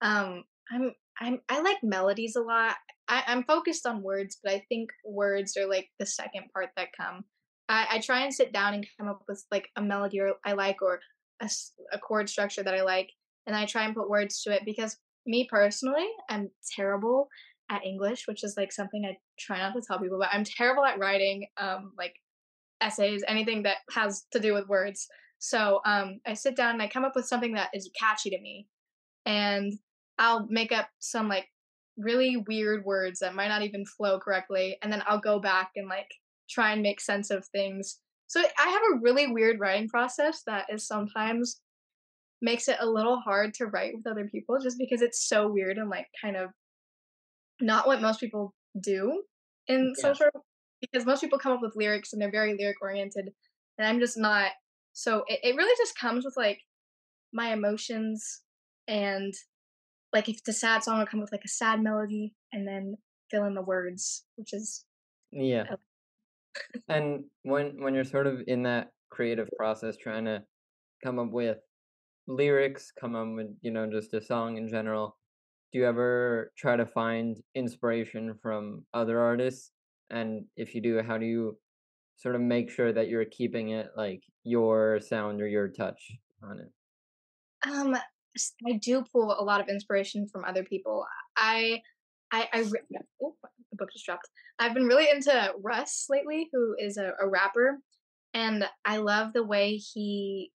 um 0.00 0.44
I'm 0.70 0.94
I'm 1.20 1.40
I 1.48 1.60
like 1.60 1.78
melodies 1.82 2.36
a 2.36 2.40
lot. 2.40 2.76
I, 3.08 3.22
I'm 3.26 3.44
focused 3.44 3.86
on 3.86 4.02
words, 4.02 4.38
but 4.42 4.52
I 4.52 4.64
think 4.68 4.90
words 5.04 5.56
are 5.56 5.68
like 5.68 5.88
the 5.98 6.06
second 6.06 6.44
part 6.52 6.70
that 6.76 6.88
come. 6.96 7.25
I, 7.68 7.87
I 7.92 7.99
try 8.00 8.23
and 8.23 8.32
sit 8.32 8.52
down 8.52 8.75
and 8.75 8.87
come 8.99 9.08
up 9.08 9.23
with 9.28 9.44
like 9.50 9.68
a 9.76 9.82
melody 9.82 10.20
or 10.20 10.35
I 10.44 10.52
like 10.52 10.82
or 10.82 11.00
a, 11.40 11.50
a 11.92 11.99
chord 11.99 12.28
structure 12.28 12.62
that 12.62 12.75
I 12.75 12.82
like, 12.82 13.11
and 13.46 13.56
I 13.56 13.66
try 13.66 13.85
and 13.85 13.94
put 13.94 14.11
words 14.11 14.42
to 14.42 14.52
it 14.52 14.62
because 14.64 14.96
me 15.26 15.46
personally, 15.50 16.08
I'm 16.28 16.50
terrible 16.75 17.28
at 17.70 17.85
English, 17.85 18.28
which 18.28 18.44
is 18.44 18.54
like 18.56 18.73
something 18.73 19.04
I 19.04 19.16
try 19.38 19.58
not 19.58 19.75
to 19.75 19.82
tell 19.87 19.99
people, 19.99 20.18
but 20.18 20.28
I'm 20.32 20.44
terrible 20.44 20.85
at 20.85 20.99
writing 20.99 21.46
um 21.56 21.92
like 21.99 22.14
essays, 22.80 23.25
anything 23.26 23.62
that 23.62 23.78
has 23.92 24.25
to 24.32 24.38
do 24.38 24.54
with 24.54 24.68
words. 24.68 25.08
So 25.38 25.80
um, 25.85 26.20
I 26.26 26.35
sit 26.35 26.56
down 26.56 26.75
and 26.75 26.82
I 26.82 26.88
come 26.88 27.04
up 27.04 27.14
with 27.14 27.26
something 27.26 27.54
that 27.54 27.70
is 27.75 27.90
catchy 27.99 28.30
to 28.30 28.40
me, 28.40 28.68
and 29.25 29.73
I'll 30.18 30.46
make 30.49 30.73
up 30.73 30.88
some 30.99 31.28
like 31.28 31.46
really 31.99 32.37
weird 32.37 32.85
words 32.85 33.20
that 33.20 33.35
might 33.35 33.49
not 33.49 33.62
even 33.62 33.85
flow 33.85 34.18
correctly, 34.18 34.78
and 34.82 34.92
then 34.92 35.02
I'll 35.06 35.20
go 35.20 35.40
back 35.40 35.73
and 35.76 35.88
like 35.88 36.08
try 36.49 36.73
and 36.73 36.83
make 36.83 37.00
sense 37.00 37.31
of 37.31 37.47
things. 37.47 37.99
So 38.29 38.41
I 38.41 38.69
have 38.69 38.83
a 38.93 39.00
really 39.00 39.26
weird 39.26 39.61
writing 39.61 39.88
process 39.88 40.43
that 40.47 40.67
is 40.73 40.87
sometimes 40.87 41.61
makes 42.43 42.69
it 42.69 42.76
a 42.81 42.87
little 42.87 43.21
hard 43.21 43.55
to 43.55 43.67
write 43.67 43.95
with 43.95 44.07
other 44.07 44.29
people 44.29 44.59
just 44.62 44.79
because 44.79 45.00
it's 45.00 45.26
so 45.26 45.49
weird 45.49 45.79
and 45.79 45.88
like 45.88 46.07
kind 46.21 46.37
of 46.37 46.50
not 47.61 47.87
what 47.87 48.03
most 48.03 48.21
people 48.21 48.53
do 48.81 49.23
in 49.69 49.95
yeah. 49.97 50.03
social 50.03 50.26
because 50.83 51.07
most 51.07 51.23
people 51.23 51.38
come 51.38 51.53
up 51.53 51.62
with 51.62 51.76
lyrics 51.76 52.12
and 52.12 52.21
they're 52.21 52.31
very 52.31 52.55
lyric 52.59 52.76
oriented 52.83 53.31
and 53.79 53.88
I'm 53.88 53.99
just 53.99 54.19
not 54.19 54.50
so 54.93 55.25
it, 55.29 55.41
it 55.43 55.57
really 55.57 55.75
just 55.79 55.99
comes 55.99 56.26
with 56.26 56.37
like 56.37 56.61
my 57.33 57.53
emotions 57.53 58.43
and 58.87 59.33
like 60.12 60.29
if 60.29 60.38
it's 60.38 60.49
a 60.49 60.53
sad 60.53 60.83
song, 60.83 60.97
it'll 60.97 61.07
come 61.07 61.21
with 61.21 61.33
like 61.33 61.45
a 61.45 61.49
sad 61.49 61.83
melody 61.83 62.35
and 62.53 62.67
then 62.67 62.97
fill 63.31 63.45
in 63.45 63.55
the 63.55 63.62
words, 63.62 64.25
which 64.37 64.53
is 64.53 64.85
yeah. 65.33 65.65
And 66.88 67.25
when 67.42 67.82
when 67.82 67.94
you're 67.94 68.04
sort 68.04 68.26
of 68.26 68.40
in 68.46 68.62
that 68.64 68.88
creative 69.10 69.48
process, 69.56 69.96
trying 69.96 70.25
to 70.25 70.42
come 71.04 71.18
up 71.18 71.30
with 71.30 71.58
lyrics, 72.26 72.92
come 72.98 73.14
up 73.14 73.28
with 73.34 73.48
you 73.62 73.70
know 73.70 73.90
just 73.90 74.14
a 74.14 74.20
song 74.20 74.56
in 74.56 74.68
general, 74.68 75.16
do 75.72 75.78
you 75.78 75.86
ever 75.86 76.52
try 76.56 76.76
to 76.76 76.86
find 76.86 77.36
inspiration 77.54 78.34
from 78.42 78.84
other 78.94 79.20
artists? 79.20 79.72
And 80.10 80.44
if 80.56 80.75
you 80.75 80.82
do, 80.82 81.02
how 81.06 81.18
do 81.18 81.26
you 81.26 81.58
sort 82.16 82.34
of 82.34 82.40
make 82.40 82.70
sure 82.70 82.92
that 82.92 83.08
you're 83.08 83.25
keeping 83.25 83.70
it 83.70 83.88
like 83.96 84.22
your 84.44 85.00
sound 85.00 85.40
or 85.40 85.48
your 85.48 85.68
touch 85.68 86.00
on 86.42 86.60
it? 86.60 87.68
Um, 87.68 87.96
I 88.66 88.72
do 88.80 89.04
pull 89.12 89.34
a 89.38 89.42
lot 89.42 89.60
of 89.60 89.68
inspiration 89.68 90.28
from 90.28 90.44
other 90.44 90.62
people. 90.62 91.04
I, 91.36 91.82
I, 92.33 92.49
I 92.52 92.64
oh, 93.23 93.37
the 93.71 93.76
book 93.76 93.90
just 93.92 94.04
dropped. 94.04 94.28
I've 94.59 94.75
been 94.75 94.87
really 94.87 95.09
into 95.09 95.52
Russ 95.62 96.06
lately, 96.09 96.49
who 96.52 96.75
is 96.78 96.97
a, 96.97 97.12
a 97.21 97.28
rapper, 97.28 97.78
and 98.35 98.68
I 98.85 98.99
love 98.99 99.33
the 99.33 99.45
way 99.45 99.76
he, 99.76 100.52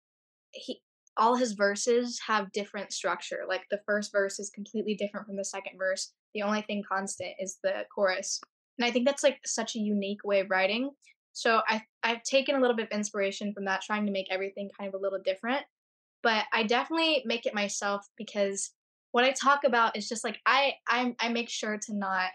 he, 0.51 0.81
all 1.17 1.35
his 1.35 1.53
verses 1.53 2.19
have 2.27 2.51
different 2.51 2.93
structure. 2.93 3.39
Like 3.47 3.63
the 3.69 3.81
first 3.85 4.11
verse 4.11 4.39
is 4.39 4.49
completely 4.49 4.95
different 4.95 5.27
from 5.27 5.35
the 5.35 5.45
second 5.45 5.77
verse. 5.77 6.11
The 6.33 6.43
only 6.43 6.61
thing 6.61 6.83
constant 6.89 7.31
is 7.39 7.57
the 7.63 7.85
chorus. 7.93 8.39
And 8.77 8.85
I 8.85 8.91
think 8.91 9.05
that's 9.05 9.23
like 9.23 9.39
such 9.45 9.75
a 9.75 9.79
unique 9.79 10.23
way 10.23 10.39
of 10.39 10.49
writing. 10.49 10.91
So 11.33 11.61
I 11.67 11.81
I've 12.03 12.23
taken 12.23 12.55
a 12.55 12.59
little 12.59 12.75
bit 12.75 12.87
of 12.91 12.97
inspiration 12.97 13.53
from 13.53 13.65
that, 13.65 13.81
trying 13.81 14.05
to 14.05 14.11
make 14.11 14.27
everything 14.31 14.69
kind 14.77 14.87
of 14.87 14.99
a 14.99 15.03
little 15.03 15.19
different. 15.23 15.63
But 16.23 16.45
I 16.53 16.63
definitely 16.63 17.23
make 17.25 17.45
it 17.45 17.53
myself 17.53 18.05
because 18.17 18.71
what 19.11 19.23
I 19.23 19.31
talk 19.31 19.61
about 19.65 19.97
is 19.97 20.07
just 20.07 20.23
like 20.23 20.39
I 20.45 20.73
I 20.87 21.15
I 21.19 21.29
make 21.29 21.49
sure 21.49 21.77
to 21.77 21.95
not 21.95 22.29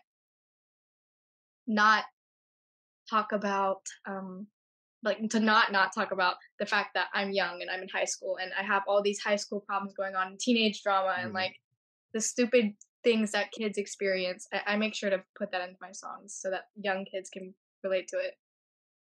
not 1.66 2.04
talk 3.08 3.32
about 3.32 3.82
um 4.06 4.46
like 5.02 5.28
to 5.30 5.40
not 5.40 5.72
not 5.72 5.94
talk 5.94 6.12
about 6.12 6.36
the 6.58 6.66
fact 6.66 6.90
that 6.94 7.08
I'm 7.14 7.30
young 7.30 7.62
and 7.62 7.70
I'm 7.70 7.82
in 7.82 7.88
high 7.88 8.04
school 8.04 8.38
and 8.40 8.50
I 8.58 8.62
have 8.62 8.82
all 8.88 9.02
these 9.02 9.20
high 9.20 9.36
school 9.36 9.60
problems 9.60 9.94
going 9.94 10.14
on, 10.14 10.36
teenage 10.38 10.82
drama 10.82 11.10
mm-hmm. 11.10 11.26
and 11.26 11.32
like 11.32 11.54
the 12.12 12.20
stupid 12.20 12.72
things 13.04 13.30
that 13.32 13.52
kids 13.52 13.78
experience. 13.78 14.48
I, 14.52 14.74
I 14.74 14.76
make 14.76 14.94
sure 14.94 15.10
to 15.10 15.22
put 15.38 15.52
that 15.52 15.62
into 15.62 15.76
my 15.80 15.92
songs 15.92 16.36
so 16.38 16.50
that 16.50 16.64
young 16.82 17.04
kids 17.04 17.30
can 17.30 17.54
relate 17.84 18.08
to 18.08 18.16
it. 18.16 18.34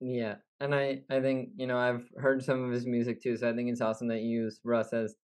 Yeah, 0.00 0.36
and 0.60 0.74
I 0.74 1.02
I 1.08 1.20
think 1.20 1.50
you 1.56 1.66
know 1.66 1.78
I've 1.78 2.04
heard 2.18 2.44
some 2.44 2.64
of 2.64 2.72
his 2.72 2.86
music 2.86 3.22
too, 3.22 3.36
so 3.36 3.48
I 3.48 3.54
think 3.54 3.70
it's 3.70 3.80
awesome 3.80 4.08
that 4.08 4.20
you 4.20 4.42
use 4.42 4.60
Russ 4.64 4.92
as 4.92 5.14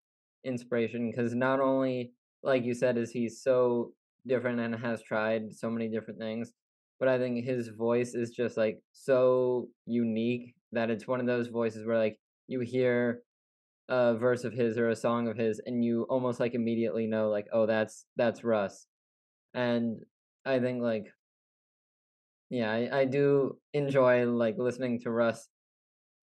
inspiration 0.45 1.11
because 1.11 1.35
not 1.35 1.61
only 1.61 2.13
like 2.43 2.65
you 2.65 2.75
said 2.75 2.97
is 2.97 3.11
he 3.11 3.29
so 3.29 3.93
different 4.27 4.61
and 4.61 4.75
has 4.75 5.03
tried 5.03 5.53
so 5.53 5.71
many 5.71 5.89
different 5.89 6.19
things, 6.19 6.53
but 6.99 7.09
I 7.09 7.19
think 7.19 7.45
his 7.45 7.69
voice 7.69 8.15
is 8.15 8.31
just 8.31 8.57
like 8.57 8.81
so 8.93 9.69
unique 9.87 10.55
that 10.73 10.91
it's 10.91 11.07
one 11.07 11.21
of 11.21 11.27
those 11.27 11.49
voices 11.49 11.87
where 11.87 11.99
like 11.99 12.19
you 12.49 12.61
hear 12.61 13.21
a 13.89 14.15
verse 14.15 14.45
of 14.45 14.53
his 14.53 14.79
or 14.79 14.89
a 14.89 14.97
song 14.97 15.29
of 15.29 15.37
his 15.37 15.61
and 15.67 15.85
you 15.85 16.07
almost 16.09 16.41
like 16.41 16.55
immediately 16.55 17.07
know 17.07 17.29
like 17.29 17.47
oh 17.53 17.67
that's 17.67 18.07
that's 18.17 18.45
Russ. 18.45 18.87
And 19.55 19.99
I 20.45 20.61
think 20.61 20.83
like 20.83 21.07
yeah, 22.51 22.71
I, 22.71 23.01
I 23.01 23.05
do 23.07 23.57
enjoy 23.73 24.27
like 24.27 24.57
listening 24.59 25.01
to 25.01 25.11
Russ 25.11 25.49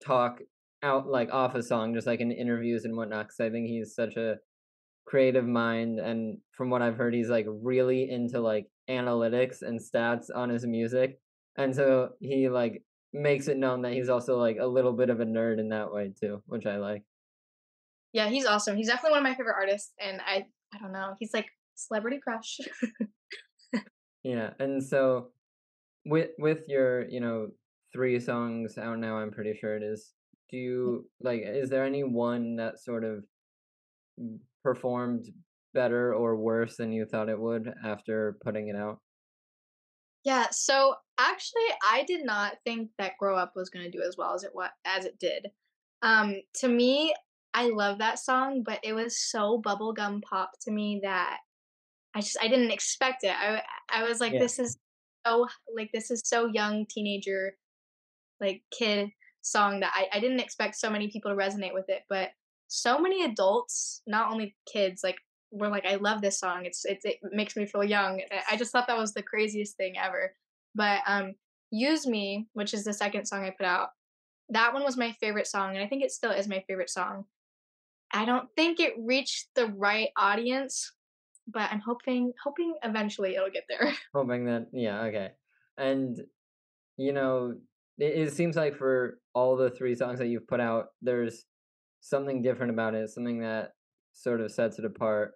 talk 0.04 0.38
out 0.82 1.08
like 1.08 1.32
off 1.32 1.56
a 1.56 1.62
song, 1.62 1.92
just 1.92 2.06
like 2.06 2.20
in 2.20 2.30
interviews 2.30 2.84
and 2.84 2.96
whatnot. 2.96 3.26
Because 3.26 3.40
I 3.40 3.50
think 3.50 3.66
he's 3.66 3.94
such 3.94 4.16
a 4.16 4.37
creative 5.06 5.46
mind, 5.46 5.99
and 5.99 6.38
from 6.52 6.70
what 6.70 6.82
I've 6.82 6.96
heard, 6.96 7.14
he's 7.14 7.28
like 7.28 7.46
really 7.49 8.11
into 8.11 8.40
like 8.40 8.66
analytics 8.88 9.62
and 9.62 9.80
stats 9.80 10.26
on 10.34 10.49
his 10.49 10.66
music, 10.66 11.18
and 11.56 11.75
so 11.75 12.11
he 12.20 12.49
like 12.49 12.82
makes 13.12 13.49
it 13.49 13.56
known 13.56 13.82
that 13.82 13.92
he's 13.92 14.08
also 14.08 14.38
like 14.38 14.58
a 14.61 14.66
little 14.66 14.92
bit 14.92 15.11
of 15.11 15.20
a 15.20 15.25
nerd 15.25 15.61
in 15.61 15.68
that 15.68 15.92
way 15.92 16.12
too, 16.18 16.42
which 16.46 16.66
I 16.66 16.76
like. 16.76 17.02
Yeah, 18.12 18.28
he's 18.28 18.46
awesome. 18.46 18.76
He's 18.76 18.88
definitely 18.88 19.12
one 19.12 19.26
of 19.26 19.30
my 19.30 19.34
favorite 19.34 19.56
artists, 19.58 19.92
and 19.99 20.20
I 20.20 20.46
I 20.75 20.78
don't 20.78 20.92
know, 20.92 21.14
he's 21.18 21.34
like 21.34 21.46
celebrity 21.75 22.20
crush. 22.23 22.58
yeah, 24.23 24.50
and 24.58 24.82
so 24.82 25.28
with 26.04 26.30
with 26.38 26.62
your 26.68 27.08
you 27.08 27.20
know 27.20 27.49
three 27.92 28.18
songs 28.20 28.76
out 28.78 28.99
now, 28.99 29.18
I'm 29.18 29.30
pretty 29.30 29.54
sure 29.54 29.76
it 29.76 29.82
is. 29.82 30.12
Do 30.50 30.56
mm. 30.56 30.61
you 30.61 31.11
like? 31.20 31.42
Is 31.44 31.70
there 31.70 31.84
any 31.84 32.04
one 32.04 32.56
that 32.56 32.80
sort 32.80 33.04
of 33.04 33.25
performed 34.64 35.26
better 35.75 36.14
or 36.14 36.37
worse 36.37 36.76
than 36.76 36.92
you 36.92 37.04
thought 37.04 37.28
it 37.28 37.38
would 37.38 37.73
after 37.85 38.37
putting 38.42 38.68
it 38.68 38.76
out? 38.76 38.99
Yeah, 40.25 40.47
so 40.50 40.94
actually 41.18 41.62
I 41.88 42.04
did 42.04 42.25
not 42.25 42.54
think 42.64 42.90
that 42.99 43.18
Grow 43.21 43.37
Up 43.37 43.52
was 43.54 43.68
going 43.68 43.85
to 43.85 43.90
do 43.90 44.02
as 44.02 44.16
well 44.16 44.35
as 44.35 44.42
it 44.42 44.52
was, 44.54 44.71
as 44.85 45.04
it 45.04 45.18
did. 45.21 45.49
Um 46.02 46.37
to 46.56 46.68
me, 46.68 47.14
I 47.52 47.68
love 47.68 47.99
that 47.99 48.18
song, 48.18 48.62
but 48.64 48.80
it 48.83 48.94
was 48.94 49.18
so 49.18 49.61
bubblegum 49.64 50.23
pop 50.23 50.52
to 50.62 50.73
me 50.73 51.00
that 51.02 51.38
I 52.14 52.21
just 52.21 52.38
I 52.42 52.49
didn't 52.49 52.71
expect 52.71 53.25
it. 53.25 53.35
I 53.37 53.62
I 53.90 54.04
was 54.04 54.21
like 54.21 54.33
yeah. 54.33 54.40
this 54.40 54.59
is 54.59 54.76
so 55.26 55.47
like 55.75 55.90
this 55.92 56.11
is 56.11 56.23
so 56.25 56.47
young 56.47 56.87
teenager 56.88 57.56
like 58.40 58.62
kid 58.76 59.11
song 59.42 59.80
that 59.80 59.92
I, 59.94 60.16
I 60.16 60.21
didn't 60.21 60.40
expect 60.40 60.76
so 60.76 60.90
many 60.90 61.09
people 61.11 61.30
to 61.30 61.37
resonate 61.37 61.75
with 61.75 61.88
it, 61.88 62.02
but 62.09 62.30
so 62.68 62.99
many 62.99 63.25
adults, 63.25 64.02
not 64.06 64.30
only 64.33 64.56
kids, 64.71 65.02
like 65.04 65.18
were 65.50 65.68
like, 65.68 65.87
I 65.87 65.97
love 65.97 66.21
this 66.21 66.38
song. 66.38 66.64
It's, 66.64 66.85
it 66.85 67.04
makes 67.33 67.56
me 67.56 67.66
feel 67.66 67.85
young. 67.85 68.21
I 68.50 68.56
just 68.56 68.73
thought 68.73 68.87
that 68.88 68.99
was 68.99 69.14
the 69.14 69.23
craziest 69.23 69.76
thing 69.76 69.94
ever. 69.97 70.35
But 70.75 71.00
um, 71.06 71.35
Use 71.71 72.06
Me, 72.06 72.47
which 72.52 72.75
is 72.75 72.85
the 72.85 72.92
second 72.92 73.26
song 73.26 73.44
I 73.44 73.50
put 73.50 73.66
out, 73.66 73.90
that 74.50 74.75
one 74.75 74.83
was 74.83 74.97
my 74.97 75.12
favorite 75.12 75.47
song, 75.47 75.75
and 75.75 75.85
I 75.85 75.88
think 75.88 76.02
it 76.02 76.12
still 76.12 76.30
is 76.30 76.49
my 76.49 76.62
favorite 76.66 76.90
song. 76.90 77.25
I 78.12 78.25
don't 78.25 78.49
think 78.56 78.78
it 78.78 78.94
reached 78.99 79.49
the 79.54 79.66
right 79.66 80.09
audience, 80.16 80.92
but 81.49 81.71
I'm 81.73 81.80
hoping 81.80 82.33
hoping 82.42 82.75
eventually 82.83 83.35
it'll 83.35 83.50
get 83.50 83.64
there. 83.68 83.92
Hoping 84.14 84.44
that 84.47 84.68
yeah, 84.73 85.02
okay. 85.02 85.30
And 85.78 86.21
you 86.97 87.12
know, 87.12 87.54
it, 87.99 88.28
it 88.28 88.33
seems 88.33 88.56
like 88.56 88.76
for 88.76 89.18
all 89.35 89.56
the 89.56 89.71
three 89.71 89.94
songs 89.94 90.18
that 90.18 90.28
you've 90.28 90.47
put 90.47 90.61
out, 90.61 90.88
there's 91.02 91.44
something 92.04 92.42
different 92.42 92.70
about 92.70 92.94
it, 92.94 93.08
something 93.08 93.40
that 93.40 93.73
sort 94.12 94.42
of 94.42 94.52
sets 94.52 94.78
it 94.78 94.84
apart. 94.84 95.32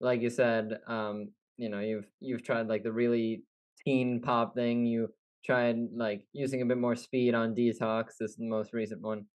Like 0.00 0.22
you 0.22 0.30
said, 0.30 0.78
um, 0.88 1.28
you 1.58 1.68
know, 1.68 1.80
you've 1.80 2.06
you've 2.20 2.42
tried 2.42 2.68
like 2.68 2.82
the 2.82 2.92
really 2.92 3.42
teen 3.84 4.20
pop 4.22 4.54
thing. 4.54 4.86
You 4.86 5.08
tried 5.44 5.76
like 5.94 6.22
using 6.32 6.62
a 6.62 6.66
bit 6.66 6.78
more 6.78 6.96
speed 6.96 7.34
on 7.34 7.54
Detox. 7.54 8.16
This 8.18 8.30
is 8.30 8.36
the 8.36 8.48
most 8.48 8.72
recent 8.72 9.02
one. 9.02 9.26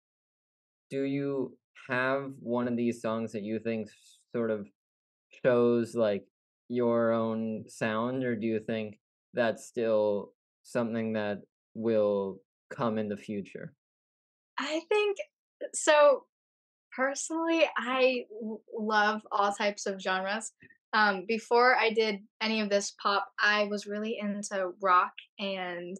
Do 0.89 1.03
you 1.03 1.57
have 1.87 2.31
one 2.39 2.67
of 2.67 2.75
these 2.75 3.01
songs 3.01 3.31
that 3.31 3.43
you 3.43 3.59
think 3.59 3.87
sort 4.35 4.49
of 4.49 4.67
shows 5.43 5.95
like 5.95 6.25
your 6.67 7.11
own 7.11 7.65
sound, 7.67 8.23
or 8.23 8.35
do 8.35 8.47
you 8.47 8.59
think 8.59 8.97
that's 9.33 9.67
still 9.67 10.33
something 10.63 11.13
that 11.13 11.41
will 11.75 12.39
come 12.75 12.97
in 12.97 13.07
the 13.07 13.17
future? 13.17 13.73
I 14.59 14.81
think 14.89 15.17
so. 15.73 16.23
Personally, 16.95 17.63
I 17.77 18.25
love 18.73 19.21
all 19.31 19.53
types 19.53 19.85
of 19.85 20.01
genres. 20.01 20.51
Um, 20.93 21.25
before 21.27 21.75
I 21.77 21.89
did 21.91 22.19
any 22.41 22.59
of 22.59 22.69
this 22.69 22.93
pop, 23.01 23.27
I 23.39 23.63
was 23.65 23.87
really 23.87 24.17
into 24.19 24.71
rock 24.81 25.13
and 25.39 25.97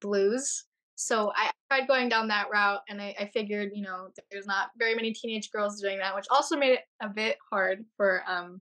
blues. 0.00 0.64
So 0.94 1.32
I 1.36 1.50
tried 1.70 1.88
going 1.88 2.08
down 2.08 2.28
that 2.28 2.48
route, 2.50 2.80
and 2.88 3.00
I, 3.02 3.14
I, 3.18 3.30
figured, 3.34 3.72
you 3.74 3.82
know, 3.82 4.08
there's 4.30 4.46
not 4.46 4.70
very 4.78 4.94
many 4.94 5.12
teenage 5.12 5.50
girls 5.50 5.80
doing 5.80 5.98
that, 5.98 6.14
which 6.14 6.26
also 6.30 6.56
made 6.56 6.74
it 6.74 6.80
a 7.02 7.08
bit 7.08 7.36
hard 7.50 7.84
for 7.96 8.22
um 8.28 8.60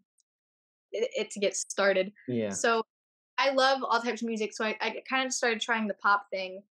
it, 0.92 1.10
it 1.16 1.32
to 1.32 1.40
get 1.40 1.56
started. 1.56 2.12
Yeah. 2.28 2.50
So 2.50 2.84
I 3.38 3.52
love 3.52 3.82
all 3.84 4.02
types 4.02 4.22
of 4.22 4.28
music, 4.28 4.54
so 4.54 4.66
I, 4.66 4.76
I 4.82 4.96
kind 5.10 5.26
of 5.26 5.34
started 5.34 5.62
trying 5.62 5.88
the 5.88 5.94
pop 5.96 6.26
thing, 6.32 6.64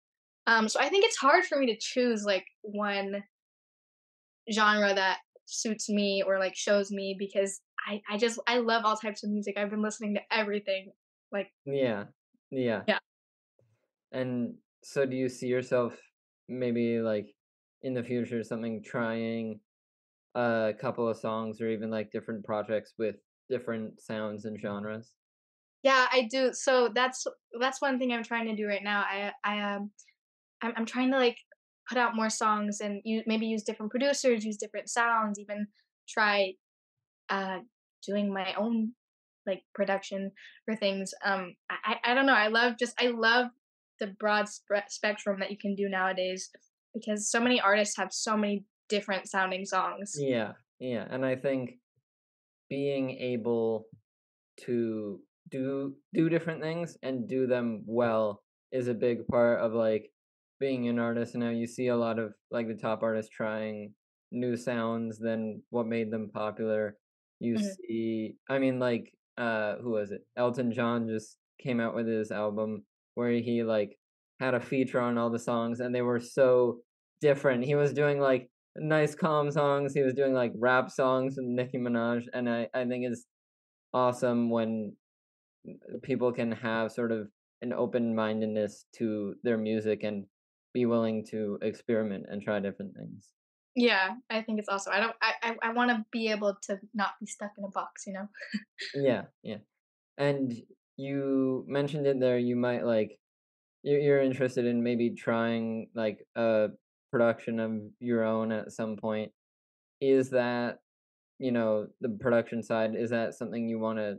um, 0.48 0.66
so 0.66 0.80
I 0.80 0.88
think 0.88 1.04
it's 1.04 1.18
hard 1.18 1.44
for 1.44 1.58
me 1.58 1.66
to 1.66 1.76
choose 1.76 2.24
like 2.24 2.46
one 2.62 3.22
genre 4.52 4.94
that 4.94 5.18
suits 5.46 5.88
me 5.88 6.22
or 6.26 6.38
like 6.38 6.54
shows 6.54 6.90
me 6.90 7.16
because 7.18 7.61
I 7.87 8.00
I 8.11 8.18
just 8.18 8.38
I 8.46 8.58
love 8.58 8.84
all 8.84 8.96
types 8.96 9.24
of 9.24 9.30
music. 9.30 9.56
I've 9.56 9.70
been 9.70 9.82
listening 9.82 10.14
to 10.14 10.20
everything. 10.30 10.92
Like 11.32 11.48
Yeah. 11.64 12.04
Yeah. 12.50 12.82
Yeah. 12.87 12.98
And 14.12 14.54
so 14.82 15.04
do 15.04 15.16
you 15.16 15.28
see 15.28 15.46
yourself 15.46 15.96
maybe 16.48 17.00
like 17.00 17.26
in 17.82 17.94
the 17.94 18.02
future 18.02 18.42
something 18.42 18.82
trying 18.82 19.61
a 20.34 20.72
couple 20.80 21.08
of 21.08 21.16
songs 21.16 21.61
or 21.61 21.68
even 21.68 21.90
like 21.90 22.11
different 22.11 22.44
projects 22.44 22.94
with 22.98 23.16
different 23.48 24.00
sounds 24.00 24.44
and 24.44 24.61
genres? 24.61 25.12
Yeah, 25.82 26.06
I 26.12 26.28
do. 26.30 26.52
So 26.52 26.90
that's 26.94 27.24
that's 27.61 27.80
one 27.80 27.98
thing 27.98 28.12
I'm 28.12 28.24
trying 28.24 28.46
to 28.46 28.56
do 28.56 28.66
right 28.66 28.82
now. 28.82 29.00
I 29.02 29.32
I 29.44 29.74
um 29.74 29.90
I'm, 30.61 30.72
I'm 30.76 30.87
trying 30.87 31.11
to 31.12 31.18
like 31.18 31.38
put 31.88 31.98
out 31.98 32.16
more 32.16 32.31
songs 32.31 32.81
and 32.81 33.01
you 33.05 33.22
maybe 33.27 33.46
use 33.46 33.62
different 33.62 33.90
producers, 33.90 34.44
use 34.44 34.57
different 34.57 34.88
sounds, 34.88 35.38
even 35.38 35.66
try 36.09 36.55
uh 37.31 37.59
doing 38.07 38.33
my 38.33 38.55
own 38.55 38.92
like 39.46 39.62
production 39.74 40.31
for 40.64 40.77
things. 40.77 41.12
Um 41.24 41.55
I 41.70 41.96
I 42.05 42.14
don't 42.14 42.27
know, 42.27 42.35
I 42.35 42.48
love 42.48 42.74
just 42.79 42.94
I 43.01 43.09
love 43.09 43.48
the 44.01 44.09
broad 44.18 44.48
spe- 44.48 44.88
spectrum 44.88 45.40
that 45.40 45.51
you 45.51 45.59
can 45.59 45.74
do 45.74 45.88
nowadays 45.88 46.51
because 46.94 47.31
so 47.31 47.40
many 47.40 47.61
artists 47.61 47.96
have 47.96 48.12
so 48.12 48.37
many 48.37 48.64
different 48.88 49.29
sounding 49.29 49.64
songs. 49.64 50.14
Yeah. 50.18 50.53
Yeah, 50.79 51.07
and 51.11 51.24
I 51.24 51.35
think 51.35 51.79
being 52.68 53.11
able 53.11 53.87
to 54.59 55.20
do 55.51 55.94
do 56.12 56.29
different 56.29 56.62
things 56.62 56.96
and 57.03 57.29
do 57.29 57.46
them 57.46 57.83
well 57.87 58.42
is 58.70 58.88
a 58.88 58.94
big 58.94 59.27
part 59.27 59.61
of 59.61 59.72
like 59.72 60.11
being 60.61 60.88
an 60.88 60.99
artist 60.99 61.35
now 61.35 61.51
you 61.51 61.66
see 61.66 61.88
a 61.88 61.97
lot 61.97 62.18
of 62.18 62.33
like 62.51 62.68
the 62.68 62.75
top 62.75 63.03
artists 63.03 63.31
trying 63.35 63.92
new 64.31 64.57
sounds 64.57 65.18
than 65.18 65.62
what 65.71 65.87
made 65.87 66.11
them 66.11 66.31
popular. 66.33 66.97
You 67.40 67.55
mm-hmm. 67.55 67.64
see 67.64 68.37
i 68.49 68.59
mean 68.59 68.79
like 68.79 69.12
uh 69.37 69.77
who 69.77 69.90
was 69.90 70.11
it? 70.11 70.23
Elton 70.37 70.73
john 70.73 71.09
just 71.09 71.37
came 71.62 71.81
out 71.81 71.94
with 71.94 72.07
his 72.07 72.31
album 72.31 72.85
where 73.14 73.31
he 73.33 73.62
like 73.62 73.97
had 74.40 74.55
a 74.55 74.61
feature 74.61 75.01
on 75.01 75.18
all 75.18 75.31
the 75.31 75.38
songs 75.38 75.81
and 75.81 75.94
they 75.94 76.03
were 76.03 76.21
so 76.21 76.79
different. 77.21 77.64
He 77.64 77.75
was 77.75 77.92
doing 77.92 78.21
like 78.21 78.49
nice 78.77 79.14
calm 79.14 79.51
songs. 79.51 79.92
He 79.92 80.03
was 80.03 80.14
doing 80.14 80.35
like 80.35 80.53
rap 80.57 80.90
songs 80.90 81.35
with 81.37 81.47
nicki 81.47 81.79
minaj 81.79 82.25
and 82.33 82.49
i 82.49 82.68
i 82.75 82.85
think 82.85 83.05
it's 83.07 83.25
awesome 83.94 84.51
when 84.51 84.92
people 86.03 86.33
can 86.33 86.53
have 86.53 86.92
sort 86.92 87.12
of 87.12 87.29
an 87.62 87.73
open 87.73 88.14
mindedness 88.14 88.85
to 88.97 89.35
their 89.42 89.59
music 89.59 90.03
and 90.03 90.25
be 90.74 90.87
willing 90.87 91.24
to 91.31 91.59
experiment 91.62 92.26
and 92.28 92.42
try 92.42 92.61
different 92.61 92.94
things. 92.96 93.28
Yeah, 93.74 94.14
I 94.28 94.42
think 94.42 94.59
it's 94.59 94.68
awesome. 94.68 94.92
I 94.92 95.00
don't. 95.00 95.14
I 95.22 95.33
I, 95.42 95.68
I 95.68 95.72
want 95.72 95.90
to 95.90 96.04
be 96.11 96.31
able 96.31 96.57
to 96.62 96.78
not 96.94 97.12
be 97.20 97.26
stuck 97.26 97.52
in 97.57 97.64
a 97.64 97.68
box. 97.68 98.04
You 98.07 98.14
know. 98.14 98.28
yeah, 98.94 99.22
yeah, 99.42 99.59
and 100.16 100.52
you 100.96 101.64
mentioned 101.68 102.07
it 102.07 102.18
there. 102.18 102.38
You 102.38 102.57
might 102.57 102.85
like 102.85 103.18
you're 103.83 104.00
you're 104.00 104.22
interested 104.22 104.66
in 104.66 104.83
maybe 104.83 105.14
trying 105.14 105.88
like 105.94 106.18
a 106.37 106.68
production 107.12 107.61
of 107.61 107.72
your 108.00 108.24
own 108.24 108.52
at 108.52 108.72
some 108.72 108.96
point. 108.96 109.31
Is 110.00 110.31
that 110.31 110.78
you 111.38 111.52
know 111.52 111.87
the 112.00 112.09
production 112.20 112.62
side? 112.62 112.94
Is 112.96 113.11
that 113.11 113.35
something 113.35 113.68
you 113.68 113.78
want 113.78 113.98
to 113.98 114.18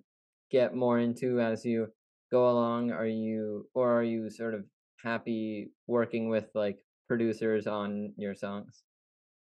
get 0.52 0.74
more 0.74 1.00
into 1.00 1.42
as 1.42 1.66
you 1.66 1.88
go 2.32 2.50
along? 2.50 2.92
Are 2.92 3.06
you 3.06 3.68
or 3.74 3.92
are 4.00 4.04
you 4.04 4.30
sort 4.30 4.54
of 4.54 4.64
happy 5.04 5.72
working 5.88 6.30
with 6.30 6.50
like 6.54 6.80
producers 7.08 7.68
on 7.68 8.14
your 8.18 8.36
songs? 8.36 8.84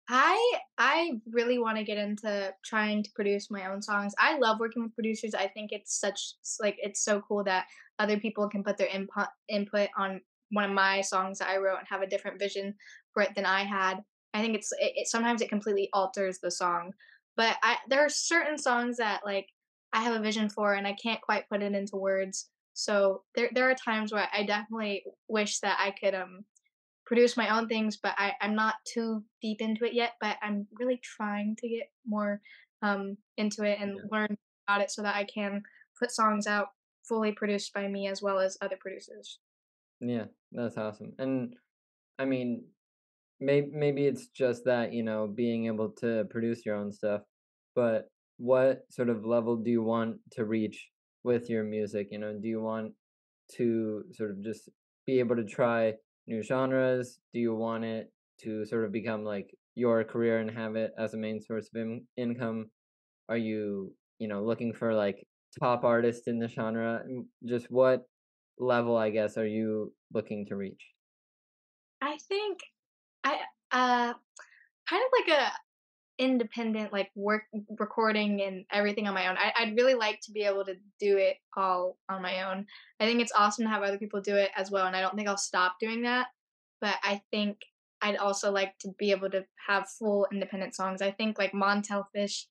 I 0.08 0.58
I 0.78 1.20
really 1.30 1.58
want 1.58 1.76
to 1.76 1.84
get 1.84 1.98
into 1.98 2.52
trying 2.64 3.02
to 3.02 3.10
produce 3.14 3.50
my 3.50 3.70
own 3.70 3.82
songs. 3.82 4.14
I 4.18 4.38
love 4.38 4.58
working 4.58 4.82
with 4.82 4.94
producers. 4.94 5.34
I 5.34 5.48
think 5.48 5.70
it's 5.70 6.00
such 6.00 6.34
like 6.60 6.76
it's 6.78 7.04
so 7.04 7.20
cool 7.20 7.44
that 7.44 7.66
other 7.98 8.18
people 8.18 8.48
can 8.48 8.64
put 8.64 8.78
their 8.78 8.88
input 8.88 9.28
input 9.48 9.90
on 9.98 10.22
one 10.50 10.64
of 10.64 10.70
my 10.70 11.02
songs 11.02 11.38
that 11.38 11.48
I 11.48 11.58
wrote 11.58 11.78
and 11.78 11.88
have 11.90 12.00
a 12.00 12.06
different 12.06 12.38
vision 12.38 12.74
for 13.12 13.22
it 13.22 13.34
than 13.34 13.44
I 13.44 13.64
had. 13.64 13.98
I 14.32 14.40
think 14.40 14.54
it's 14.54 14.72
it, 14.78 14.92
it 14.96 15.08
sometimes 15.08 15.42
it 15.42 15.50
completely 15.50 15.90
alters 15.92 16.38
the 16.38 16.50
song. 16.50 16.92
But 17.36 17.56
I 17.62 17.76
there 17.88 18.00
are 18.00 18.08
certain 18.08 18.56
songs 18.56 18.96
that 18.96 19.20
like 19.26 19.48
I 19.92 20.00
have 20.00 20.16
a 20.16 20.22
vision 20.22 20.48
for 20.48 20.72
and 20.72 20.86
I 20.86 20.94
can't 20.94 21.20
quite 21.20 21.48
put 21.50 21.62
it 21.62 21.74
into 21.74 21.96
words. 21.96 22.48
So 22.78 23.24
there 23.34 23.50
there 23.52 23.70
are 23.70 23.74
times 23.74 24.12
where 24.12 24.28
I 24.32 24.44
definitely 24.44 25.04
wish 25.28 25.60
that 25.60 25.78
I 25.80 25.90
could 25.92 26.14
um 26.14 26.44
produce 27.06 27.36
my 27.36 27.56
own 27.56 27.68
things, 27.68 27.98
but 27.98 28.14
I, 28.18 28.34
I'm 28.40 28.54
not 28.54 28.76
too 28.86 29.24
deep 29.42 29.60
into 29.60 29.84
it 29.86 29.94
yet. 29.94 30.14
But 30.20 30.38
I'm 30.42 30.68
really 30.72 30.98
trying 31.02 31.56
to 31.56 31.68
get 31.68 31.92
more 32.06 32.42
um 32.82 33.18
into 33.36 33.64
it 33.64 33.80
and 33.80 34.00
Yeah. 34.00 34.08
learn 34.10 34.38
about 34.68 34.82
it 34.82 34.90
so 34.90 35.02
that 35.02 35.16
I 35.16 35.24
can 35.24 35.62
put 35.98 36.10
songs 36.12 36.46
out 36.46 36.68
fully 37.08 37.32
produced 37.32 37.72
by 37.74 37.88
me 37.88 38.08
as 38.08 38.22
well 38.22 38.38
as 38.38 38.58
other 38.60 38.76
producers. 38.78 39.40
Yeah, 40.00 40.26
that's 40.52 40.76
awesome. 40.76 41.14
And 41.18 41.56
I 42.18 42.24
mean, 42.26 42.68
maybe 43.40 43.70
maybe 43.72 44.06
it's 44.06 44.28
just 44.28 44.64
that, 44.66 44.92
you 44.92 45.02
know, 45.02 45.28
being 45.28 45.66
able 45.66 45.92
to 46.00 46.26
produce 46.30 46.66
your 46.66 46.76
own 46.76 46.92
stuff, 46.92 47.22
but 47.74 48.08
what 48.38 48.82
sort 48.92 49.10
of 49.10 49.26
level 49.26 49.56
do 49.58 49.70
you 49.70 49.82
want 49.82 50.18
to 50.32 50.44
reach 50.46 50.90
with 51.24 51.48
your 51.50 51.64
music? 51.64 52.08
You 52.10 52.18
know, 52.18 52.38
do 52.40 52.48
you 52.48 52.60
want 52.60 52.92
to 53.56 54.04
sort 54.12 54.30
of 54.30 54.42
just 54.42 54.68
be 55.06 55.18
able 55.18 55.36
to 55.36 55.44
try 55.44 55.94
new 56.26 56.42
genres? 56.42 57.18
Do 57.32 57.40
you 57.40 57.54
want 57.54 57.84
it 57.84 58.12
to 58.42 58.64
sort 58.66 58.84
of 58.84 58.92
become 58.92 59.24
like 59.24 59.54
your 59.74 60.04
career 60.04 60.38
and 60.40 60.50
have 60.50 60.76
it 60.76 60.92
as 60.98 61.14
a 61.14 61.18
main 61.18 61.40
source 61.40 61.68
of 61.74 61.80
in- 61.80 62.06
income? 62.16 62.70
Are 63.28 63.36
you, 63.36 63.92
you 64.18 64.28
know, 64.28 64.42
looking 64.44 64.72
for 64.72 64.94
like 64.94 65.26
top 65.58 65.84
artists 65.84 66.28
in 66.28 66.38
the 66.38 66.48
genre? 66.48 67.02
Just 67.46 67.70
what 67.70 68.06
level, 68.58 68.96
I 68.96 69.10
guess, 69.10 69.36
are 69.36 69.46
you 69.46 69.92
looking 70.12 70.46
to 70.46 70.56
reach? 70.56 70.82
I 72.00 72.16
think 72.28 72.58
I 73.24 73.38
uh 73.72 74.14
kind 74.88 75.02
of 75.04 75.10
like 75.12 75.38
a 75.38 75.52
independent 76.18 76.92
like 76.92 77.10
work 77.14 77.44
recording 77.78 78.42
and 78.42 78.64
everything 78.72 79.06
on 79.06 79.14
my 79.14 79.28
own. 79.28 79.36
I, 79.38 79.52
I'd 79.56 79.76
really 79.76 79.94
like 79.94 80.20
to 80.22 80.32
be 80.32 80.42
able 80.42 80.64
to 80.64 80.74
do 80.98 81.16
it 81.16 81.36
all 81.56 81.96
on 82.08 82.22
my 82.22 82.42
own. 82.42 82.66
I 83.00 83.06
think 83.06 83.20
it's 83.20 83.32
awesome 83.36 83.64
to 83.64 83.70
have 83.70 83.82
other 83.82 83.98
people 83.98 84.20
do 84.20 84.36
it 84.36 84.50
as 84.56 84.70
well, 84.70 84.86
and 84.86 84.96
I 84.96 85.00
don't 85.00 85.14
think 85.14 85.28
I'll 85.28 85.36
stop 85.36 85.76
doing 85.80 86.02
that. 86.02 86.28
But 86.80 86.96
I 87.02 87.22
think 87.30 87.58
I'd 88.00 88.16
also 88.16 88.50
like 88.50 88.78
to 88.80 88.88
be 88.98 89.10
able 89.10 89.30
to 89.30 89.44
have 89.66 89.88
full 89.88 90.26
independent 90.32 90.74
songs. 90.74 91.02
I 91.02 91.10
think 91.10 91.38
like 91.38 91.52
Montell 91.52 92.06
Fish, 92.12 92.46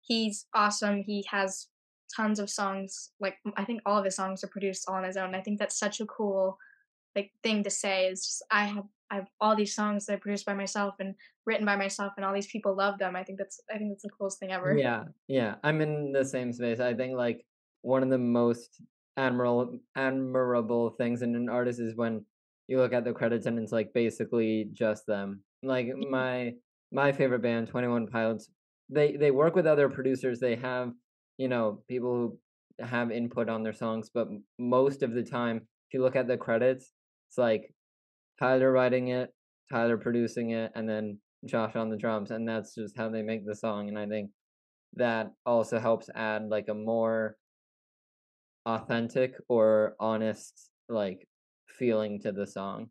he's 0.00 0.46
awesome. 0.54 1.02
He 1.02 1.24
has 1.30 1.68
tons 2.14 2.38
of 2.38 2.50
songs. 2.50 3.10
Like 3.20 3.36
I 3.56 3.64
think 3.64 3.82
all 3.86 3.98
of 3.98 4.04
his 4.04 4.16
songs 4.16 4.44
are 4.44 4.48
produced 4.48 4.86
all 4.88 4.96
on 4.96 5.04
his 5.04 5.16
own. 5.16 5.34
I 5.34 5.40
think 5.40 5.58
that's 5.58 5.78
such 5.78 6.00
a 6.00 6.06
cool 6.06 6.58
like 7.14 7.32
thing 7.42 7.64
to 7.64 7.70
say. 7.70 8.06
Is 8.06 8.24
just 8.24 8.44
I 8.50 8.64
have 8.64 8.84
I 9.10 9.16
have 9.16 9.28
all 9.40 9.56
these 9.56 9.74
songs 9.74 10.06
that 10.06 10.14
I 10.14 10.16
produced 10.16 10.46
by 10.46 10.54
myself 10.54 10.94
and 11.00 11.14
written 11.46 11.66
by 11.66 11.76
myself, 11.76 12.12
and 12.16 12.24
all 12.24 12.32
these 12.32 12.46
people 12.46 12.76
love 12.76 12.98
them. 12.98 13.16
I 13.16 13.24
think 13.24 13.38
that's 13.38 13.60
I 13.72 13.78
think 13.78 13.90
that's 13.90 14.02
the 14.02 14.10
coolest 14.10 14.38
thing 14.38 14.52
ever. 14.52 14.76
Yeah, 14.78 15.04
yeah. 15.26 15.56
I'm 15.64 15.80
in 15.80 16.12
the 16.12 16.24
same 16.24 16.52
space. 16.52 16.80
I 16.80 16.94
think 16.94 17.16
like 17.16 17.44
one 17.82 18.02
of 18.02 18.10
the 18.10 18.18
most 18.18 18.80
admirable 19.16 19.80
admirable 19.96 20.90
things 20.90 21.22
in 21.22 21.34
an 21.34 21.48
artist 21.48 21.80
is 21.80 21.96
when 21.96 22.24
you 22.68 22.78
look 22.78 22.92
at 22.92 23.04
the 23.04 23.12
credits 23.12 23.46
and 23.46 23.58
it's 23.58 23.72
like 23.72 23.92
basically 23.92 24.70
just 24.72 25.06
them. 25.06 25.42
Like 25.62 25.88
my 25.96 26.54
my 26.92 27.12
favorite 27.12 27.42
band, 27.42 27.68
Twenty 27.68 27.88
One 27.88 28.06
Pilots, 28.06 28.48
they 28.88 29.16
they 29.16 29.30
work 29.32 29.56
with 29.56 29.66
other 29.66 29.88
producers. 29.88 30.38
They 30.38 30.56
have 30.56 30.92
you 31.36 31.48
know 31.48 31.82
people 31.88 32.12
who 32.78 32.84
have 32.84 33.10
input 33.10 33.48
on 33.48 33.62
their 33.62 33.72
songs, 33.72 34.10
but 34.12 34.28
most 34.58 35.02
of 35.02 35.12
the 35.14 35.22
time, 35.22 35.56
if 35.56 35.94
you 35.94 36.02
look 36.02 36.16
at 36.16 36.28
the 36.28 36.36
credits, 36.36 36.92
it's 37.28 37.38
like 37.38 37.74
Tyler 38.40 38.72
writing 38.72 39.08
it, 39.08 39.30
Tyler 39.70 39.98
producing 39.98 40.50
it, 40.50 40.72
and 40.74 40.88
then 40.88 41.18
Josh 41.44 41.76
on 41.76 41.90
the 41.90 41.96
drums, 41.96 42.30
and 42.30 42.48
that's 42.48 42.74
just 42.74 42.96
how 42.96 43.08
they 43.08 43.22
make 43.22 43.46
the 43.46 43.54
song. 43.54 43.88
And 43.88 43.98
I 43.98 44.06
think 44.06 44.30
that 44.94 45.32
also 45.46 45.78
helps 45.78 46.08
add 46.14 46.48
like 46.48 46.66
a 46.68 46.74
more 46.74 47.36
authentic 48.66 49.34
or 49.48 49.94
honest 50.00 50.70
like 50.88 51.26
feeling 51.68 52.20
to 52.22 52.32
the 52.32 52.46
song. 52.46 52.88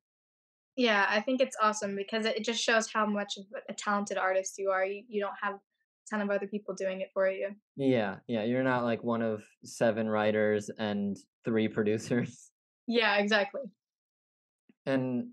Yeah, 0.76 1.06
I 1.10 1.22
think 1.22 1.42
it's 1.42 1.58
awesome 1.62 1.96
because 1.96 2.26
it 2.26 2.44
just 2.44 2.64
shows 2.64 2.90
how 2.92 3.06
much 3.06 3.34
of 3.38 3.46
a 3.70 3.74
talented 3.74 4.18
artist 4.18 4.56
you 4.58 4.70
are. 4.70 4.86
You 4.86 5.04
you 5.08 5.22
don't 5.22 5.36
have 5.42 5.56
a 5.56 5.60
ton 6.10 6.22
of 6.22 6.30
other 6.30 6.48
people 6.48 6.74
doing 6.74 7.02
it 7.02 7.10
for 7.14 7.30
you. 7.30 7.50
Yeah, 7.76 8.18
yeah, 8.28 8.44
you're 8.44 8.64
not 8.64 8.84
like 8.84 9.04
one 9.04 9.22
of 9.22 9.44
seven 9.64 10.08
writers 10.08 10.70
and 10.78 11.18
three 11.44 11.68
producers. 11.76 12.52
Yeah, 12.88 13.18
exactly. 13.18 13.62
And 14.86 15.32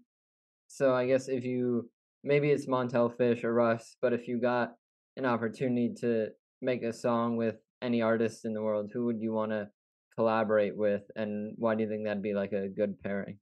so 0.77 0.95
I 0.95 1.07
guess 1.07 1.29
if 1.29 1.43
you 1.43 1.89
maybe 2.23 2.51
it's 2.51 2.67
Montell 2.67 3.17
Fish 3.17 3.45
or 3.45 3.55
Russ, 3.55 3.97
but 4.03 4.13
if 4.13 4.29
you 4.29 4.39
got 4.39 4.75
an 5.17 5.25
opportunity 5.25 5.95
to 6.01 6.29
make 6.61 6.83
a 6.83 6.93
song 6.93 7.37
with 7.37 7.57
any 7.81 8.03
artist 8.03 8.45
in 8.45 8.53
the 8.53 8.61
world, 8.61 8.91
who 8.93 9.07
would 9.07 9.19
you 9.19 9.33
want 9.33 9.53
to 9.53 9.69
collaborate 10.15 10.77
with 10.77 11.03
and 11.15 11.55
why 11.57 11.75
do 11.75 11.83
you 11.83 11.89
think 11.89 12.05
that'd 12.05 12.23
be 12.23 12.35
like 12.35 12.53
a 12.53 12.69
good 12.69 13.01
pairing? 13.01 13.39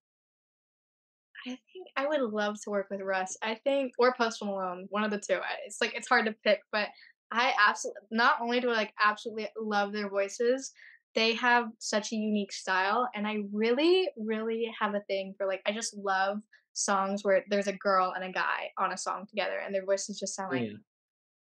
I 1.44 1.58
think 1.72 1.88
I 1.96 2.06
would 2.06 2.20
love 2.20 2.54
to 2.62 2.70
work 2.70 2.86
with 2.88 3.00
Russ. 3.00 3.36
I 3.42 3.56
think 3.64 3.94
or 3.98 4.14
Post 4.14 4.42
Malone, 4.42 4.86
one 4.90 5.02
of 5.02 5.10
the 5.10 5.18
two. 5.18 5.40
It's 5.66 5.80
like 5.80 5.94
it's 5.96 6.08
hard 6.08 6.26
to 6.26 6.36
pick, 6.44 6.60
but 6.70 6.88
I 7.32 7.52
absolutely 7.68 8.02
not 8.12 8.36
only 8.40 8.60
do 8.60 8.70
I 8.70 8.74
like 8.74 8.94
absolutely 9.04 9.48
love 9.60 9.92
their 9.92 10.08
voices, 10.08 10.72
they 11.16 11.34
have 11.34 11.66
such 11.80 12.12
a 12.12 12.16
unique 12.16 12.52
style, 12.52 13.08
and 13.12 13.26
I 13.26 13.38
really, 13.52 14.08
really 14.16 14.72
have 14.80 14.94
a 14.94 15.00
thing 15.00 15.34
for 15.36 15.48
like 15.48 15.62
I 15.66 15.72
just 15.72 15.96
love 15.96 16.38
songs 16.74 17.24
where 17.24 17.44
there's 17.50 17.68
a 17.68 17.72
girl 17.72 18.12
and 18.14 18.24
a 18.24 18.32
guy 18.32 18.72
on 18.78 18.92
a 18.92 18.98
song 18.98 19.26
together, 19.28 19.58
and 19.58 19.74
their 19.74 19.84
voices 19.86 20.18
just 20.20 20.34
sound 20.36 20.50
like 20.50 20.66
Yeah. 20.66 20.78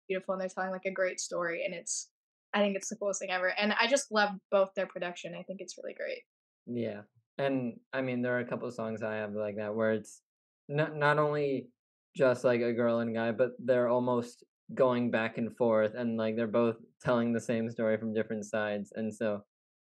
beautiful, 0.09 0.35
and 0.35 0.41
they're 0.43 0.49
telling 0.49 0.71
like 0.73 0.87
a 0.87 0.93
great 0.93 1.21
story, 1.21 1.65
and 1.65 1.75
it's 1.75 2.11
I 2.53 2.61
think 2.61 2.77
it's 2.77 2.89
the 2.89 2.97
coolest 2.97 3.21
thing 3.21 3.31
ever, 3.31 3.49
and 3.49 3.73
I 3.75 3.87
just 3.89 4.11
love 4.13 4.31
both 4.51 4.71
their 4.77 4.87
production. 4.87 5.35
I 5.35 5.43
think 5.45 5.61
it's 5.61 5.79
really 5.79 5.95
great. 5.95 6.23
Yeah. 6.67 7.03
And 7.39 7.81
I 7.93 8.03
mean 8.03 8.23
there 8.23 8.37
are 8.37 8.41
a 8.41 8.47
couple 8.47 8.69
of 8.69 8.75
songs 8.75 9.03
I 9.03 9.17
have 9.17 9.33
like 9.35 9.57
that 9.57 9.75
where 9.75 9.93
it's 9.93 10.23
not 10.69 10.95
not 10.95 11.19
only 11.19 11.69
just 12.17 12.45
like 12.45 12.61
a 12.61 12.73
girl 12.73 13.01
and 13.01 13.11
a 13.11 13.15
guy, 13.15 13.33
but 13.33 13.53
they're 13.59 13.89
almost 13.89 14.45
going 14.75 15.11
back 15.11 15.39
and 15.39 15.57
forth 15.57 15.95
and 15.95 16.17
like 16.17 16.37
they're 16.37 16.47
both 16.47 16.77
telling 17.03 17.33
the 17.33 17.41
same 17.41 17.71
story 17.71 17.97
from 17.99 18.15
different 18.15 18.45
sides. 18.45 18.93
And 18.95 19.15
so 19.15 19.45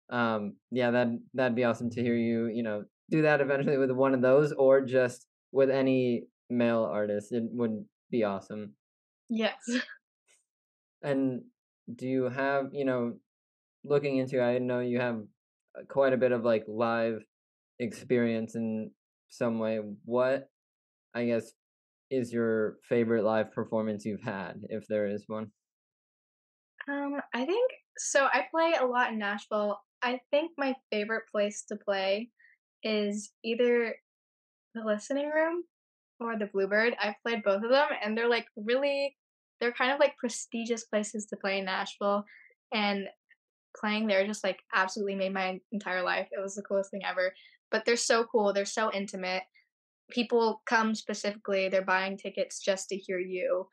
um 0.10 0.58
yeah, 0.72 0.92
that 0.92 1.08
that'd 1.34 1.56
be 1.56 1.64
awesome 1.64 1.90
to 1.92 2.02
hear 2.02 2.16
you, 2.16 2.48
you 2.48 2.64
know, 2.64 2.86
do 3.10 3.22
that 3.22 3.42
eventually 3.42 3.78
with 3.78 3.92
one 3.92 4.14
of 4.14 4.22
those 4.22 4.52
or 4.52 4.82
just 4.82 5.28
with 5.52 5.70
any 5.70 6.24
male 6.50 6.84
artist. 6.84 7.32
It 7.32 7.44
would 7.52 7.86
be 8.12 8.24
awesome. 8.24 8.74
Yes. 9.30 9.56
And 11.04 11.44
do 11.94 12.08
you 12.08 12.30
have, 12.30 12.70
you 12.72 12.84
know, 12.84 13.14
looking 13.84 14.18
into 14.18 14.42
I 14.42 14.58
know 14.58 14.80
you 14.80 15.00
have 15.00 15.18
uh, 15.78 15.84
quite 15.88 16.14
a 16.14 16.18
bit 16.18 16.32
of 16.32 16.44
like 16.44 16.64
live 16.68 17.24
experience 17.78 18.56
in 18.56 18.90
some 19.30 19.60
way. 19.60 19.80
What 20.06 20.50
I 21.14 21.26
guess 21.26 21.52
is 22.10 22.34
your 22.34 22.78
favorite 22.88 23.24
live 23.24 23.52
performance 23.52 24.06
you've 24.06 24.24
had, 24.24 24.62
if 24.70 24.88
there 24.88 25.08
is 25.08 25.26
one? 25.28 25.52
Um, 26.88 27.20
I 27.34 27.46
think 27.46 27.72
so. 27.98 28.26
I 28.26 28.46
play 28.52 28.74
a 28.80 28.86
lot 28.86 29.12
in 29.12 29.20
Nashville. 29.20 29.80
I 30.02 30.20
think 30.32 30.52
my 30.58 30.76
favorite 30.92 31.24
place 31.32 31.64
to 31.70 31.76
play 31.76 32.30
is 32.86 33.32
either 33.44 33.96
the 34.74 34.86
listening 34.86 35.30
room 35.30 35.64
or 36.22 36.38
the 36.38 36.46
Bluebird. 36.46 36.96
I've 37.02 37.22
played 37.26 37.44
both 37.44 37.64
of 37.64 37.70
them, 37.70 37.90
and 38.02 38.18
they're 38.18 38.30
like 38.30 38.46
really, 38.56 39.18
they're 39.60 39.74
kind 39.74 39.92
of 39.92 40.00
like 40.00 40.16
prestigious 40.18 40.86
places 40.86 41.26
to 41.26 41.36
play 41.36 41.60
in 41.60 41.66
Nashville. 41.66 42.24
And 42.74 43.08
playing 43.80 44.08
there 44.08 44.26
just 44.26 44.44
like 44.44 44.60
absolutely 44.74 45.16
made 45.16 45.34
my 45.34 45.60
entire 45.72 46.02
life. 46.02 46.28
It 46.32 46.42
was 46.42 46.56
the 46.56 46.64
coolest 46.64 46.92
thing 46.92 47.02
ever. 47.06 47.34
But 47.72 47.86
they're 47.86 47.98
so 47.98 48.24
cool. 48.26 48.54
They're 48.54 48.66
so 48.66 48.92
intimate. 48.92 49.44
People 50.12 50.62
come 50.66 50.96
specifically, 50.96 51.68
they're 51.68 51.82
buying 51.82 52.18
tickets 52.18 52.60
just 52.60 52.90
to 52.90 52.96
hear 52.96 53.20
you 53.20 53.68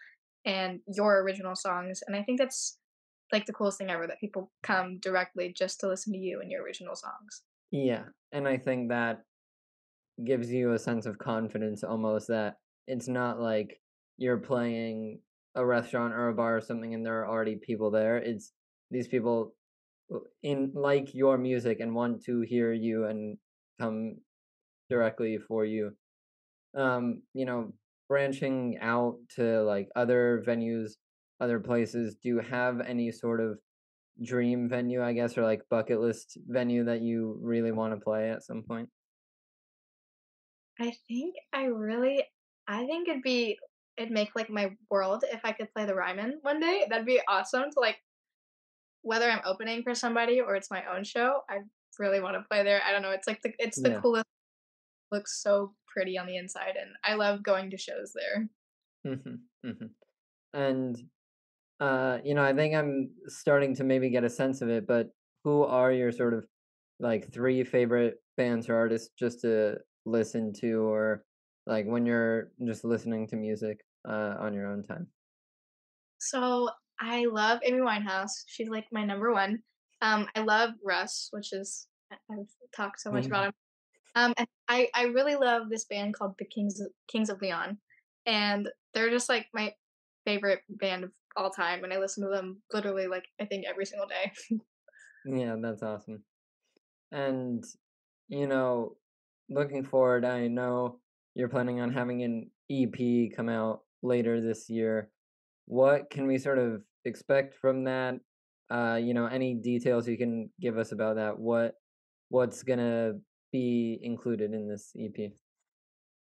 and 0.44 0.81
your 0.87 1.22
original 1.22 1.55
songs. 1.55 2.03
And 2.07 2.16
I 2.16 2.22
think 2.22 2.38
that's 2.38 2.79
like 3.33 3.46
the 3.46 3.53
coolest 3.53 3.79
thing 3.79 3.90
ever 3.90 4.07
that 4.07 4.20
people 4.20 4.51
come 4.62 4.98
directly 4.98 5.55
just 5.57 5.81
to 5.81 5.88
listen 5.88 6.12
to 6.12 6.18
you 6.18 6.40
and 6.40 6.51
your 6.51 6.62
original 6.62 6.96
songs. 6.96 7.42
Yeah. 7.70 8.05
And 8.33 8.49
I 8.49 8.57
think 8.57 8.88
that 8.88 9.23
gives 10.25 10.51
you 10.51 10.73
a 10.73 10.79
sense 10.79 11.07
of 11.07 11.18
confidence 11.18 11.85
almost 11.85 12.29
that 12.29 12.57
it's 12.87 13.09
not 13.09 13.40
like 13.40 13.81
you're 14.16 14.38
playing 14.38 15.21
a 15.55 15.64
restaurant 15.64 16.14
or 16.14 16.29
a 16.29 16.35
bar 16.35 16.57
or 16.57 16.61
something 16.61 16.95
and 16.95 17.05
there 17.05 17.21
are 17.21 17.29
already 17.29 17.57
people 17.57 17.90
there. 17.90 18.16
It's 18.16 18.53
these 18.90 19.09
people 19.09 19.55
in 20.42 20.73
like 20.75 21.14
your 21.14 21.38
music 21.38 21.81
and 21.81 21.95
want 21.95 22.25
to 22.25 22.40
hear 22.40 22.73
you 22.73 23.05
and 23.05 23.37
come 23.81 24.16
directly 24.90 25.38
for 25.38 25.64
you. 25.64 25.92
Um, 26.77 27.23
you 27.35 27.45
know, 27.45 27.73
branching 28.09 28.79
out 28.81 29.16
to 29.37 29.62
like 29.62 29.88
other 29.97 30.42
venues, 30.47 30.92
other 31.40 31.61
places, 31.61 32.16
do 32.23 32.29
you 32.29 32.40
have 32.40 32.81
any 32.81 33.11
sort 33.11 33.40
of 33.40 33.59
dream 34.20 34.68
venue, 34.68 35.03
I 35.03 35.12
guess, 35.12 35.37
or 35.38 35.42
like 35.42 35.68
bucket 35.68 36.01
list 36.01 36.38
venue 36.46 36.85
that 36.85 37.01
you 37.03 37.38
really 37.40 37.72
want 37.72 37.94
to 37.94 38.01
play 38.01 38.31
at 38.31 38.42
some 38.42 38.62
point? 38.62 38.90
I 40.79 40.92
think 41.09 41.37
I 41.53 41.64
really, 41.64 42.25
I 42.66 42.87
think 42.87 43.09
it'd 43.09 43.22
be 43.22 43.59
it'd 43.96 44.11
make 44.12 44.35
like 44.35 44.48
my 44.51 44.77
world 44.90 45.22
if 45.31 45.40
I 45.44 45.53
could 45.53 45.72
play 45.72 45.85
the 45.85 45.94
Ryman 45.94 46.38
one 46.42 46.61
day. 46.61 46.87
That'd 46.88 47.07
be 47.07 47.20
awesome 47.29 47.70
to 47.70 47.81
like 47.81 48.03
whether 49.03 49.29
I'm 49.31 49.42
opening 49.44 49.83
for 49.83 49.94
somebody 49.94 50.40
or 50.40 50.55
it's 50.55 50.70
my 50.70 50.85
own 50.87 51.05
show, 51.05 51.42
I 51.48 51.61
really 51.98 52.20
want 52.20 52.37
to 52.37 52.42
play 52.48 52.62
there. 52.62 52.83
I 52.85 52.92
don't 52.92 53.03
know. 53.03 53.11
It's 53.11 53.27
like 53.27 53.42
the 53.42 53.53
it's 53.59 53.81
the 53.81 53.90
Yeah. 53.90 54.01
coolest. 54.01 54.27
Looks 55.12 55.42
so 55.42 55.77
pretty 55.88 56.18
on 56.18 56.27
the 56.27 56.37
inside, 56.37 56.77
and 56.77 56.96
I 57.05 57.14
love 57.14 57.42
going 57.42 57.70
to 57.70 57.79
shows 57.79 58.14
there. 58.14 58.48
hmm 59.05 59.37
hmm 59.64 59.87
And 60.55 61.11
uh, 61.83 62.18
you 62.23 62.35
know, 62.35 62.45
I 62.45 62.53
think 62.53 62.77
I'm 62.77 63.11
starting 63.27 63.75
to 63.75 63.83
maybe 63.83 64.09
get 64.09 64.23
a 64.23 64.31
sense 64.31 64.62
of 64.62 64.68
it, 64.68 64.87
but 64.87 65.09
who 65.42 65.64
are 65.64 65.90
your 65.90 66.12
sort 66.12 66.33
of 66.33 66.47
like 67.01 67.33
three 67.33 67.64
favorite 67.64 68.18
bands 68.37 68.68
or 68.68 68.77
artists 68.77 69.11
just 69.18 69.40
to 69.40 69.79
listen 70.07 70.53
to 70.61 70.75
or 70.75 71.25
like 71.66 71.85
when 71.87 72.07
you're 72.07 72.53
just 72.64 72.85
listening 72.85 73.27
to 73.29 73.37
music 73.37 73.81
uh 74.09 74.35
on 74.38 74.55
your 74.55 74.68
own 74.68 74.85
time? 74.85 75.09
So 76.18 76.68
I 77.01 77.25
love 77.25 77.59
Amy 77.64 77.81
Winehouse. 77.81 78.45
She's 78.47 78.68
like 78.68 78.87
my 78.92 79.05
number 79.05 79.33
one. 79.33 79.59
Um, 80.03 80.29
I 80.37 80.40
love 80.42 80.71
Russ, 80.85 81.31
which 81.33 81.53
is 81.53 81.88
I've 82.12 82.47
talked 82.77 83.01
so 83.01 83.11
much 83.11 83.27
about 83.27 83.47
him. 83.47 83.53
Um, 84.14 84.35
I 84.68 84.88
I 84.95 85.05
really 85.07 85.35
love 85.35 85.62
this 85.68 85.87
band 85.87 86.14
called 86.14 86.35
the 86.38 86.45
Kings 86.45 86.81
of, 86.81 86.92
Kings 87.11 87.29
of 87.29 87.42
Leon, 87.42 87.79
and 88.25 88.68
they're 88.95 89.11
just 89.11 89.29
like 89.29 89.47
my 89.53 89.73
favorite 90.25 90.61
band 90.68 91.03
of 91.05 91.11
all 91.37 91.51
time. 91.51 91.85
And 91.85 91.92
I 91.92 91.99
listen 91.99 92.23
to 92.25 92.31
them 92.31 92.62
literally 92.73 93.07
like 93.07 93.25
I 93.40 93.45
think 93.45 93.64
every 93.68 93.87
single 93.87 94.07
day. 94.07 94.33
Yeah, 95.25 95.57
that's 95.61 95.83
awesome. 95.83 96.25
And 97.12 97.64
you 98.29 98.47
know, 98.47 98.97
looking 99.49 99.85
forward, 99.85 100.25
I 100.25 100.49
know 100.49 100.99
you're 101.35 101.49
planning 101.49 101.81
on 101.81 101.92
having 101.92 102.23
an 102.23 102.51
EP 102.71 103.31
come 103.37 103.49
out 103.49 103.81
later 104.03 104.40
this 104.40 104.68
year. 104.68 105.11
What 105.66 106.11
can 106.11 106.27
we 106.27 106.38
sort 106.38 106.59
of 106.59 106.83
expect 107.05 107.55
from 107.55 107.85
that? 107.85 108.18
Uh, 108.71 108.99
you 109.01 109.14
know, 109.14 109.27
any 109.27 109.55
details 109.55 110.09
you 110.09 110.16
can 110.16 110.51
give 110.61 110.79
us 110.79 110.92
about 110.92 111.16
that? 111.16 111.38
What 111.38 111.75
what's 112.29 112.62
gonna 112.62 113.12
be 113.53 114.01
included 114.03 114.55
in 114.55 114.68
this 114.68 114.92
EP? 114.99 115.33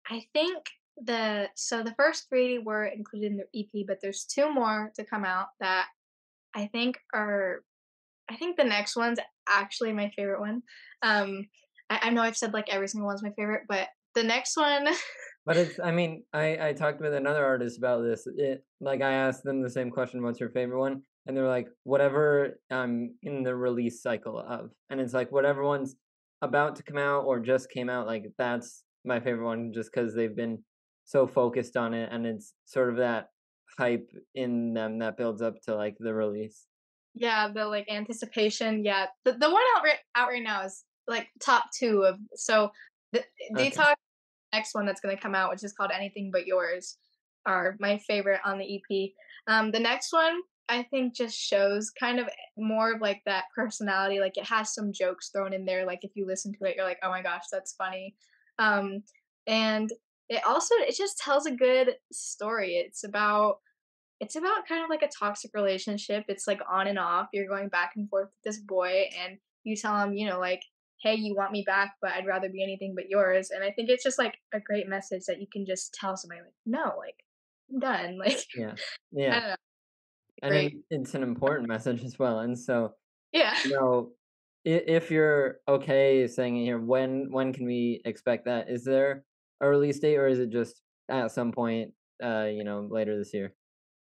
I 0.09 0.23
think 0.33 0.65
the 0.97 1.49
so 1.55 1.83
the 1.83 1.95
first 1.97 2.29
three 2.29 2.59
were 2.59 2.85
included 2.85 3.31
in 3.31 3.37
the 3.37 3.59
EP, 3.59 3.85
but 3.87 3.99
there's 4.01 4.25
two 4.25 4.53
more 4.53 4.91
to 4.95 5.03
come 5.03 5.25
out 5.25 5.47
that 5.59 5.87
I 6.55 6.67
think 6.67 6.97
are 7.13 7.63
I 8.29 8.35
think 8.35 8.57
the 8.57 8.63
next 8.63 8.95
one's 8.95 9.19
actually 9.47 9.91
my 9.93 10.11
favorite 10.15 10.39
one. 10.39 10.61
Um, 11.01 11.47
I, 11.89 11.99
I 12.03 12.09
know 12.11 12.21
I've 12.21 12.37
said 12.37 12.53
like 12.53 12.69
every 12.69 12.87
single 12.87 13.07
one's 13.07 13.23
my 13.23 13.31
favorite, 13.31 13.63
but 13.67 13.87
the 14.15 14.23
next 14.23 14.55
one, 14.55 14.87
But 15.45 15.57
it's, 15.57 15.79
I 15.79 15.91
mean, 15.91 16.23
I, 16.33 16.69
I 16.69 16.73
talked 16.73 17.01
with 17.01 17.13
another 17.13 17.43
artist 17.43 17.77
about 17.77 18.03
this. 18.03 18.25
It, 18.37 18.63
like, 18.79 19.01
I 19.01 19.11
asked 19.11 19.43
them 19.43 19.61
the 19.61 19.69
same 19.69 19.91
question, 19.91 20.23
what's 20.23 20.39
your 20.39 20.49
favorite 20.49 20.79
one? 20.79 21.01
And 21.25 21.35
they're 21.35 21.47
like, 21.47 21.67
whatever 21.83 22.59
I'm 22.71 23.15
in 23.23 23.43
the 23.43 23.55
release 23.55 24.01
cycle 24.01 24.39
of. 24.39 24.71
And 24.89 25.01
it's 25.01 25.13
like, 25.13 25.31
whatever 25.31 25.63
one's 25.63 25.95
about 26.41 26.77
to 26.77 26.83
come 26.83 26.97
out 26.97 27.25
or 27.25 27.39
just 27.39 27.69
came 27.69 27.89
out, 27.89 28.07
like, 28.07 28.25
that's 28.37 28.83
my 29.03 29.19
favorite 29.19 29.45
one 29.45 29.73
just 29.73 29.91
because 29.93 30.15
they've 30.15 30.35
been 30.35 30.63
so 31.13 31.27
focused 31.27 31.77
on 31.77 31.93
it. 31.93 32.09
And 32.11 32.25
it's 32.25 32.53
sort 32.65 32.89
of 32.89 32.97
that 32.97 33.29
hype 33.77 34.09
in 34.35 34.73
them 34.73 34.99
that 34.99 35.17
builds 35.17 35.41
up 35.41 35.61
to, 35.63 35.75
like, 35.75 35.97
the 35.99 36.13
release. 36.13 36.67
yeah, 37.15 37.47
the 37.53 37.65
like 37.67 37.87
anticipation, 37.91 38.83
yeah, 38.83 39.07
the 39.25 39.33
the 39.33 39.49
one 39.49 39.61
out 39.77 39.83
right 39.83 39.99
out 40.15 40.29
right 40.29 40.43
now 40.43 40.63
is 40.63 40.83
like 41.07 41.29
top 41.39 41.65
two 41.77 42.03
of 42.03 42.17
so 42.35 42.71
the 43.11 43.23
Okay. 43.55 43.69
detox 43.71 43.93
next 44.53 44.75
one 44.75 44.85
that's 44.85 45.01
gonna 45.01 45.17
come 45.17 45.35
out, 45.35 45.51
which 45.51 45.63
is 45.63 45.73
called 45.73 45.91
Anything 45.93 46.31
But 46.31 46.47
Yours, 46.47 46.97
are 47.45 47.75
my 47.79 47.99
favorite 47.99 48.41
on 48.45 48.57
the 48.59 48.77
EP. 48.77 49.13
Um, 49.47 49.71
the 49.71 49.79
next 49.79 50.13
one 50.13 50.41
I 50.69 50.83
think 50.83 51.15
just 51.15 51.37
shows 51.37 51.91
kind 51.91 52.19
of 52.19 52.29
more 52.57 52.93
of 52.93 53.01
like 53.01 53.21
that 53.25 53.45
personality. 53.55 54.19
Like 54.21 54.37
it 54.37 54.45
has 54.47 54.73
some 54.73 54.93
jokes 54.93 55.29
thrown 55.29 55.53
in 55.53 55.65
there. 55.65 55.85
Like 55.85 56.03
if 56.03 56.11
you 56.15 56.25
listen 56.27 56.53
to 56.53 56.65
it, 56.65 56.75
you're 56.77 56.85
like, 56.85 56.99
oh 57.03 57.09
my 57.09 57.21
gosh, 57.23 57.45
that's 57.51 57.73
funny. 57.73 58.15
Um, 58.59 59.03
and 59.47 59.91
it 60.29 60.43
also 60.45 60.75
it 60.77 60.95
just 60.95 61.17
tells 61.17 61.45
a 61.45 61.51
good 61.51 61.95
story. 62.11 62.75
It's 62.77 63.03
about 63.03 63.57
it's 64.19 64.35
about 64.35 64.67
kind 64.67 64.83
of 64.83 64.89
like 64.89 65.03
a 65.03 65.09
toxic 65.09 65.51
relationship. 65.53 66.25
It's 66.27 66.47
like 66.47 66.61
on 66.69 66.87
and 66.87 66.99
off. 66.99 67.27
You're 67.33 67.47
going 67.47 67.69
back 67.69 67.91
and 67.95 68.09
forth 68.09 68.27
with 68.27 68.43
this 68.53 68.61
boy, 68.61 69.09
and 69.19 69.37
you 69.63 69.75
tell 69.75 69.99
him, 69.99 70.13
you 70.13 70.27
know, 70.29 70.39
like, 70.39 70.61
hey, 71.01 71.15
you 71.15 71.35
want 71.35 71.51
me 71.51 71.63
back, 71.65 71.95
but 72.01 72.11
I'd 72.11 72.25
rather 72.25 72.49
be 72.49 72.63
anything 72.63 72.93
but 72.95 73.09
yours. 73.09 73.49
And 73.51 73.63
I 73.63 73.71
think 73.71 73.89
it's 73.89 74.03
just 74.03 74.17
like 74.19 74.35
a 74.53 74.59
great 74.61 74.87
message 74.87 75.23
that 75.27 75.41
you 75.41 75.47
can 75.51 75.65
just 75.65 75.93
tell 75.93 76.15
somebody, 76.15 76.41
like, 76.41 76.53
no, 76.65 76.93
like, 76.97 77.15
I'm 77.71 77.79
done. 77.79 78.17
Like, 78.25 78.45
Yeah. 78.55 78.75
I 78.75 78.77
Yeah. 79.11 79.39
don't 79.39 79.49
know. 79.49 79.55
Great. 80.49 80.73
it, 80.89 80.97
it's 81.01 81.13
an 81.15 81.23
important 81.23 81.67
message 81.67 82.03
as 82.03 82.17
well. 82.19 82.39
And 82.39 82.57
so, 82.57 82.95
Yeah. 83.31 83.55
you 83.65 83.71
know, 83.71 84.11
if 84.65 85.11
you're 85.11 85.59
okay 85.67 86.27
saying 86.27 86.57
it 86.57 86.63
here, 86.63 86.79
when 86.79 87.31
when 87.31 87.51
can 87.53 87.65
we 87.65 88.01
expect 88.05 88.45
that? 88.45 88.69
Is 88.69 88.85
there 88.85 89.25
a 89.63 89.69
release 89.69 89.99
date, 89.99 90.17
or 90.17 90.27
is 90.27 90.39
it 90.39 90.49
just 90.49 90.81
at 91.09 91.31
some 91.31 91.51
point, 91.51 91.91
uh, 92.23 92.45
you 92.45 92.63
know, 92.63 92.87
later 92.89 93.17
this 93.17 93.33
year? 93.33 93.53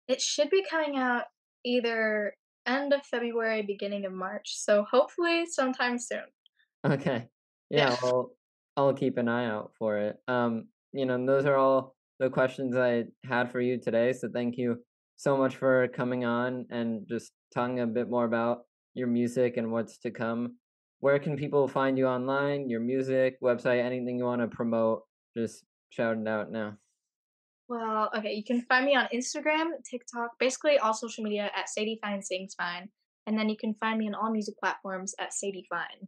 It 0.08 0.22
should 0.22 0.50
be 0.50 0.64
coming 0.70 0.98
out 0.98 1.24
either 1.66 2.34
end 2.68 2.94
of 2.94 3.06
February, 3.06 3.62
beginning 3.62 4.06
of 4.06 4.14
March. 4.14 4.56
So 4.56 4.86
hopefully 4.90 5.46
sometime 5.46 5.98
soon. 5.98 6.26
Okay. 6.86 7.28
Yeah. 7.70 7.90
Yeah, 7.90 7.96
well, 8.04 8.32
I'll 8.78 8.94
keep 8.94 9.18
an 9.18 9.28
eye 9.28 9.46
out 9.46 9.72
for 9.78 9.98
it. 9.98 10.18
Um, 10.28 10.68
you 10.94 11.06
know, 11.06 11.16
and 11.16 11.28
those 11.28 11.46
are 11.46 11.56
all 11.56 11.96
the 12.20 12.30
questions 12.30 12.76
I 12.76 13.06
had 13.24 13.52
for 13.52 13.60
you 13.60 13.80
today. 13.80 14.14
So 14.14 14.30
thank 14.32 14.58
you 14.58 14.78
so 15.16 15.38
much 15.38 15.56
for 15.56 15.88
coming 15.88 16.26
on 16.26 16.66
and 16.70 17.08
just 17.08 17.32
talking 17.54 17.80
a 17.80 17.88
bit 17.88 18.10
more 18.10 18.26
about 18.26 18.60
your 18.94 19.08
music 19.08 19.58
and 19.58 19.72
what's 19.72 19.98
to 20.00 20.12
come. 20.12 20.58
Where 21.00 21.20
can 21.20 21.36
people 21.36 21.68
find 21.68 21.98
you 21.98 22.08
online, 22.08 22.70
your 22.70 22.80
music, 22.80 23.36
website, 23.42 23.84
anything 23.84 24.18
you 24.18 24.26
want 24.26 24.42
to 24.42 24.48
promote? 24.48 25.04
Just 25.36 25.64
shout 25.90 26.18
it 26.18 26.28
out 26.28 26.52
now. 26.52 26.78
Well, 27.68 28.10
okay, 28.16 28.34
you 28.34 28.44
can 28.44 28.62
find 28.62 28.86
me 28.86 28.96
on 28.96 29.08
Instagram, 29.14 29.72
TikTok, 29.90 30.38
basically 30.40 30.78
all 30.78 30.94
social 30.94 31.24
media 31.24 31.50
at 31.56 31.70
Sadie 31.70 32.00
Fine 32.02 32.22
Sings 32.22 32.54
Fine. 32.56 32.90
And 33.28 33.38
then 33.38 33.50
you 33.50 33.58
can 33.58 33.74
find 33.76 33.98
me 33.98 34.08
on 34.08 34.14
all 34.14 34.32
music 34.32 34.56
platforms 34.60 35.16
at 35.20 35.34
Sadie 35.34 35.66
Fine. 35.70 36.08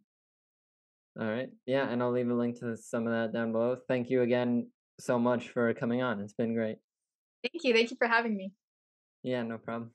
All 1.19 1.27
right. 1.27 1.49
Yeah, 1.65 1.89
and 1.89 2.03
I'll 2.03 2.11
leave 2.11 2.29
a 2.29 2.33
link 2.33 2.59
to 2.59 2.77
some 2.77 3.07
of 3.07 3.13
that 3.13 3.33
down 3.33 3.51
below. 3.51 3.77
Thank 3.87 4.11
you 4.11 4.21
again 4.21 4.69
so 4.99 5.17
much 5.17 5.49
for 5.49 5.73
coming 5.73 6.03
on. 6.03 6.19
It's 6.19 6.33
been 6.33 6.53
great. 6.53 6.77
Thank 7.43 7.63
you. 7.63 7.73
Thank 7.73 7.89
you 7.89 7.97
for 7.97 8.07
having 8.07 8.37
me. 8.37 8.53
Yeah, 9.23 9.41
no 9.41 9.57
problem. 9.57 9.91